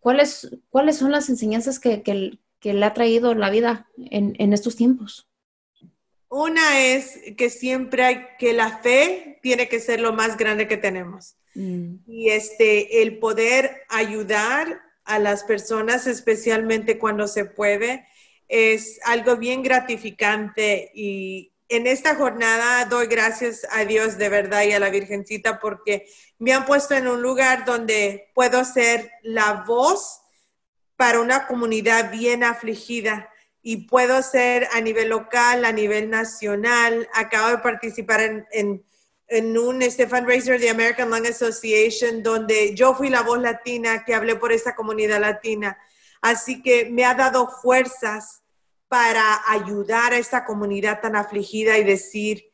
¿cuáles, 0.00 0.56
cuáles 0.68 0.98
son 0.98 1.12
las 1.12 1.28
enseñanzas 1.30 1.80
que, 1.80 2.02
que, 2.02 2.74
le 2.74 2.84
ha 2.84 2.94
traído 2.94 3.34
la 3.34 3.50
vida 3.50 3.88
en, 3.96 4.52
estos 4.52 4.76
tiempos? 4.76 5.29
Una 6.30 6.80
es 6.80 7.18
que 7.36 7.50
siempre 7.50 8.04
hay 8.04 8.26
que 8.38 8.52
la 8.52 8.78
fe 8.78 9.40
tiene 9.42 9.68
que 9.68 9.80
ser 9.80 10.00
lo 10.00 10.12
más 10.12 10.36
grande 10.36 10.68
que 10.68 10.76
tenemos. 10.76 11.36
Mm. 11.54 11.96
Y 12.06 12.30
este, 12.30 13.02
el 13.02 13.18
poder 13.18 13.82
ayudar 13.88 14.80
a 15.04 15.18
las 15.18 15.42
personas, 15.42 16.06
especialmente 16.06 16.98
cuando 16.98 17.26
se 17.26 17.44
puede, 17.44 18.06
es 18.46 19.00
algo 19.04 19.36
bien 19.36 19.62
gratificante 19.62 20.92
y 20.94 21.52
en 21.68 21.86
esta 21.86 22.14
jornada 22.16 22.84
doy 22.84 23.06
gracias 23.06 23.66
a 23.70 23.84
Dios 23.84 24.18
de 24.18 24.28
verdad 24.28 24.62
y 24.64 24.72
a 24.72 24.80
la 24.80 24.90
Virgencita 24.90 25.60
porque 25.60 26.08
me 26.38 26.52
han 26.52 26.64
puesto 26.64 26.94
en 26.94 27.06
un 27.06 27.22
lugar 27.22 27.64
donde 27.64 28.30
puedo 28.34 28.64
ser 28.64 29.10
la 29.22 29.64
voz 29.66 30.20
para 30.96 31.20
una 31.20 31.46
comunidad 31.46 32.10
bien 32.10 32.42
afligida 32.44 33.30
y 33.62 33.88
puedo 33.88 34.22
ser 34.22 34.68
a 34.72 34.80
nivel 34.80 35.10
local, 35.10 35.64
a 35.64 35.72
nivel 35.72 36.08
nacional. 36.10 37.08
Acabo 37.14 37.48
de 37.48 37.58
participar 37.58 38.20
en, 38.20 38.84
en, 39.28 39.58
un 39.58 39.82
Stefan 39.82 40.26
Racer 40.26 40.58
de 40.58 40.70
American 40.70 41.10
Lung 41.10 41.26
Association 41.26 42.22
donde 42.22 42.74
yo 42.74 42.94
fui 42.94 43.08
la 43.10 43.22
voz 43.22 43.40
latina 43.40 44.04
que 44.04 44.14
hablé 44.14 44.36
por 44.36 44.52
esa 44.52 44.74
comunidad 44.74 45.20
latina. 45.20 45.78
Así 46.20 46.62
que 46.62 46.90
me 46.90 47.04
ha 47.04 47.14
dado 47.14 47.48
fuerzas 47.48 48.42
para 48.88 49.40
ayudar 49.46 50.14
a 50.14 50.18
esta 50.18 50.44
comunidad 50.44 51.00
tan 51.00 51.14
afligida 51.14 51.78
y 51.78 51.84
decir, 51.84 52.50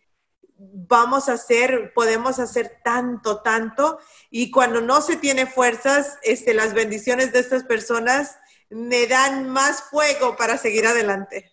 vamos 0.58 1.28
a 1.28 1.34
hacer, 1.34 1.92
podemos 1.94 2.38
hacer 2.38 2.80
tanto, 2.84 3.40
tanto. 3.40 3.98
Y 4.30 4.50
cuando 4.50 4.80
no 4.80 5.00
se 5.00 5.16
tiene 5.16 5.46
fuerzas, 5.46 6.18
este, 6.22 6.52
las 6.52 6.74
bendiciones 6.74 7.32
de 7.32 7.40
estas 7.40 7.64
personas 7.64 8.36
me 8.70 9.07
dan 9.07 9.48
más 9.48 9.83
fuego 9.83 10.37
para 10.37 10.59
seguir 10.59 10.87
adelante. 10.87 11.52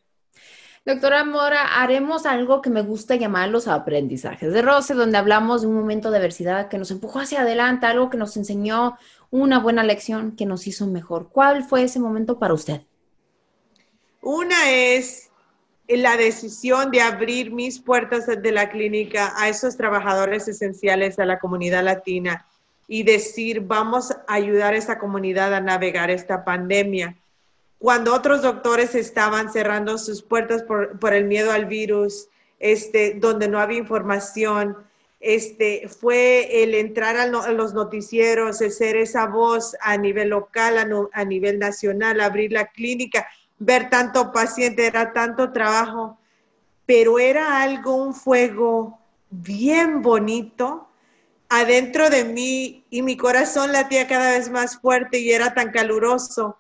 Doctora 0.85 1.23
Mora, 1.23 1.81
haremos 1.81 2.25
algo 2.25 2.61
que 2.61 2.69
me 2.69 2.81
gusta 2.81 3.15
llamar 3.15 3.47
los 3.49 3.69
aprendizajes 3.69 4.51
de 4.51 4.61
Rose, 4.61 4.93
donde 4.93 5.17
hablamos 5.17 5.61
de 5.61 5.67
un 5.67 5.75
momento 5.75 6.11
de 6.11 6.17
adversidad 6.17 6.67
que 6.67 6.77
nos 6.77 6.91
empujó 6.91 7.19
hacia 7.19 7.41
adelante, 7.41 7.85
algo 7.85 8.09
que 8.09 8.17
nos 8.17 8.35
enseñó 8.35 8.97
una 9.31 9.59
buena 9.59 9.83
lección 9.83 10.35
que 10.35 10.45
nos 10.45 10.67
hizo 10.67 10.85
mejor. 10.87 11.29
¿Cuál 11.29 11.63
fue 11.63 11.83
ese 11.83 11.99
momento 11.99 12.37
para 12.37 12.53
usted? 12.53 12.81
Una 14.21 14.71
es 14.71 15.29
la 15.87 16.17
decisión 16.17 16.91
de 16.91 17.01
abrir 17.01 17.51
mis 17.51 17.79
puertas 17.79 18.25
de 18.25 18.51
la 18.51 18.69
clínica 18.69 19.33
a 19.37 19.47
esos 19.47 19.77
trabajadores 19.77 20.47
esenciales 20.49 21.17
a 21.17 21.25
la 21.25 21.39
comunidad 21.39 21.83
latina 21.83 22.45
y 22.87 23.03
decir, 23.03 23.61
vamos 23.61 24.11
a 24.11 24.33
ayudar 24.33 24.73
a 24.73 24.77
esta 24.77 24.99
comunidad 24.99 25.53
a 25.53 25.61
navegar 25.61 26.09
esta 26.09 26.43
pandemia. 26.43 27.17
Cuando 27.79 28.13
otros 28.13 28.41
doctores 28.41 28.95
estaban 28.95 29.51
cerrando 29.51 29.97
sus 29.97 30.21
puertas 30.21 30.63
por, 30.63 31.13
el 31.13 31.25
miedo 31.25 31.51
al 31.51 31.65
virus, 31.65 32.27
este, 32.59 33.15
donde 33.15 33.47
no 33.47 33.59
había 33.59 33.79
información, 33.79 34.77
este, 35.19 35.87
fue 35.87 36.63
el 36.63 36.75
entrar 36.75 37.17
a, 37.17 37.27
los 37.27 37.73
noticieros, 37.73 38.57
ser 38.57 38.97
esa 38.97 39.25
voz 39.27 39.75
a 39.81 39.97
nivel 39.97 40.29
local, 40.29 41.09
a 41.11 41.25
nivel 41.25 41.59
nacional, 41.59 42.21
abrir 42.21 42.51
la 42.51 42.67
clínica 42.67 43.27
ver 43.59 43.89
tanto 43.89 44.31
paciente, 44.31 44.85
era 44.85 45.13
tanto 45.13 45.51
trabajo, 45.51 46.17
pero 46.85 47.19
era 47.19 47.61
algo, 47.61 47.95
un 47.95 48.13
fuego 48.13 48.99
bien 49.29 50.01
bonito 50.01 50.87
adentro 51.55 52.09
de 52.09 52.25
mí 52.25 52.83
y 52.89 53.03
mi 53.03 53.15
corazón 53.15 53.71
latía 53.71 54.07
cada 54.07 54.31
vez 54.31 54.49
más 54.49 54.79
fuerte 54.79 55.19
y 55.19 55.31
era 55.31 55.53
tan 55.53 55.69
caluroso 55.69 56.57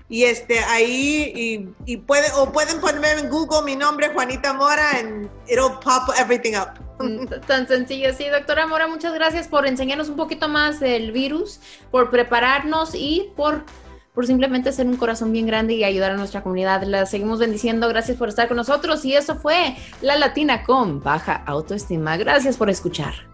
y 0.08 0.24
este 0.24 0.58
ahí 0.58 1.32
y, 1.34 1.68
y 1.92 1.96
puede, 1.98 2.26
o 2.36 2.50
pueden 2.52 2.80
ponerme 2.80 3.12
en 3.12 3.30
Google 3.30 3.62
mi 3.64 3.76
nombre 3.76 4.08
Juanita 4.08 4.52
Mora 4.52 4.98
and 4.98 5.30
it'll 5.48 5.78
pop 5.78 6.10
everything 6.18 6.56
up. 6.56 6.70
Mm, 6.98 7.26
tan 7.46 7.68
sencillo, 7.68 8.12
sí, 8.12 8.28
doctora 8.28 8.66
Mora, 8.66 8.88
muchas 8.88 9.14
gracias 9.14 9.46
por 9.48 9.66
enseñarnos 9.66 10.08
un 10.08 10.16
poquito 10.16 10.48
más 10.48 10.80
del 10.80 11.12
virus, 11.12 11.60
por 11.90 12.10
prepararnos 12.10 12.94
y 12.94 13.30
por 13.36 13.64
por 14.12 14.26
simplemente 14.26 14.72
ser 14.72 14.88
un 14.88 14.96
corazón 14.96 15.32
bien 15.32 15.46
grande 15.46 15.74
y 15.74 15.84
ayudar 15.84 16.10
a 16.10 16.16
nuestra 16.16 16.42
comunidad. 16.42 16.82
La 16.82 17.06
seguimos 17.06 17.38
bendiciendo. 17.38 17.86
Gracias 17.88 18.16
por 18.16 18.28
estar 18.28 18.48
con 18.48 18.56
nosotros. 18.56 19.04
Y 19.04 19.14
eso 19.14 19.36
fue 19.36 19.76
La 20.02 20.16
Latina 20.16 20.64
con 20.64 21.00
Baja 21.00 21.44
Autoestima. 21.46 22.16
Gracias 22.16 22.56
por 22.56 22.68
escuchar. 22.68 23.29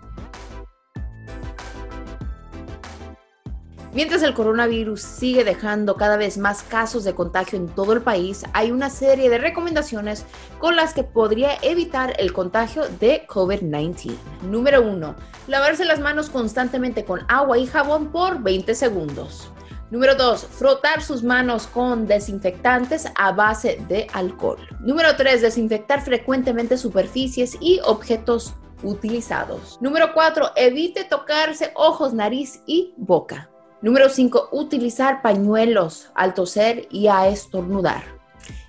Mientras 3.97 4.23
el 4.23 4.35
coronavirus 4.35 5.01
sigue 5.01 5.43
dejando 5.43 5.97
cada 5.97 6.19
vez 6.19 6.37
más 6.37 6.63
casos 6.63 7.03
de 7.03 7.15
contagio 7.15 7.59
en 7.59 7.67
todo 7.67 7.95
el 7.95 8.03
país, 8.03 8.45
hay 8.53 8.71
una 8.71 8.91
serie 8.91 9.31
de 9.31 9.39
recomendaciones 9.39 10.27
con 10.59 10.77
las 10.77 10.93
que 10.93 11.03
podría 11.03 11.57
evitar 11.63 12.13
el 12.19 12.35
contagio 12.35 12.83
de 13.01 13.27
COVID-19. 13.27 14.15
Número 14.43 14.83
1. 14.83 15.17
Lavarse 15.49 15.87
las 15.87 15.99
manos 15.99 16.29
constantemente 16.29 17.07
con 17.07 17.21
agua 17.29 17.57
y 17.57 17.67
jabón 17.67 18.13
por 18.13 18.43
20 18.43 18.75
segundos. 18.75 19.51
Número 19.91 20.15
2. 20.15 20.45
Frotar 20.45 21.01
sus 21.01 21.23
manos 21.23 21.67
con 21.67 22.07
desinfectantes 22.07 23.09
a 23.15 23.33
base 23.33 23.83
de 23.89 24.09
alcohol. 24.13 24.59
Número 24.81 25.17
3. 25.17 25.41
Desinfectar 25.41 26.03
frecuentemente 26.03 26.77
superficies 26.77 27.57
y 27.63 27.81
objetos 27.83 28.53
utilizados. 28.83 29.79
Número 29.81 30.13
4. 30.13 30.51
Evite 30.55 31.05
tocarse 31.05 31.73
ojos, 31.75 32.13
nariz 32.13 32.61
y 32.67 32.93
boca. 32.99 33.49
Número 33.83 34.09
5, 34.09 34.49
utilizar 34.53 35.21
pañuelos 35.23 36.11
al 36.15 36.35
toser 36.35 36.89
y 36.91 37.09
a 37.09 37.29
estornudar. 37.29 38.03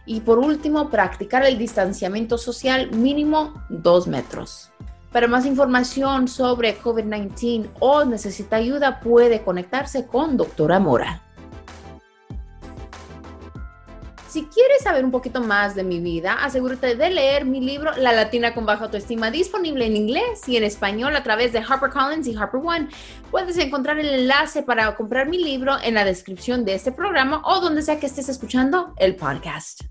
Y 0.05 0.21
por 0.21 0.39
último, 0.39 0.89
practicar 0.89 1.45
el 1.45 1.57
distanciamiento 1.57 2.37
social 2.37 2.91
mínimo 2.91 3.53
2 3.69 4.07
metros. 4.07 4.71
Para 5.11 5.27
más 5.27 5.45
información 5.45 6.27
sobre 6.27 6.77
COVID-19 6.79 7.69
o 7.79 8.05
necesita 8.05 8.57
ayuda, 8.57 8.99
puede 8.99 9.41
conectarse 9.43 10.05
con 10.05 10.37
Doctora 10.37 10.79
Mora. 10.79 11.26
Si 14.27 14.43
quieres 14.45 14.83
saber 14.83 15.05
un 15.05 15.11
poquito 15.11 15.39
más 15.39 15.73
de 15.73 15.83
mi 15.83 15.99
vida, 15.99 16.33
asegúrate 16.33 16.95
de 16.95 17.09
leer 17.09 17.45
mi 17.45 17.61
libro 17.61 17.91
La 17.95 18.11
Latina 18.11 18.53
con 18.53 18.65
Baja 18.65 18.85
Autoestima, 18.85 19.31
disponible 19.31 19.85
en 19.85 19.95
inglés 19.95 20.47
y 20.47 20.57
en 20.57 20.65
español 20.65 21.15
a 21.15 21.23
través 21.23 21.53
de 21.53 21.59
HarperCollins 21.59 22.27
y 22.27 22.35
HarperOne. 22.35 22.89
Puedes 23.31 23.57
encontrar 23.57 23.97
el 23.99 24.09
enlace 24.09 24.63
para 24.63 24.93
comprar 24.95 25.29
mi 25.29 25.41
libro 25.41 25.77
en 25.81 25.93
la 25.93 26.03
descripción 26.03 26.65
de 26.65 26.75
este 26.75 26.91
programa 26.91 27.41
o 27.45 27.61
donde 27.61 27.81
sea 27.81 27.99
que 28.01 28.07
estés 28.07 28.27
escuchando 28.27 28.93
el 28.97 29.15
podcast. 29.15 29.83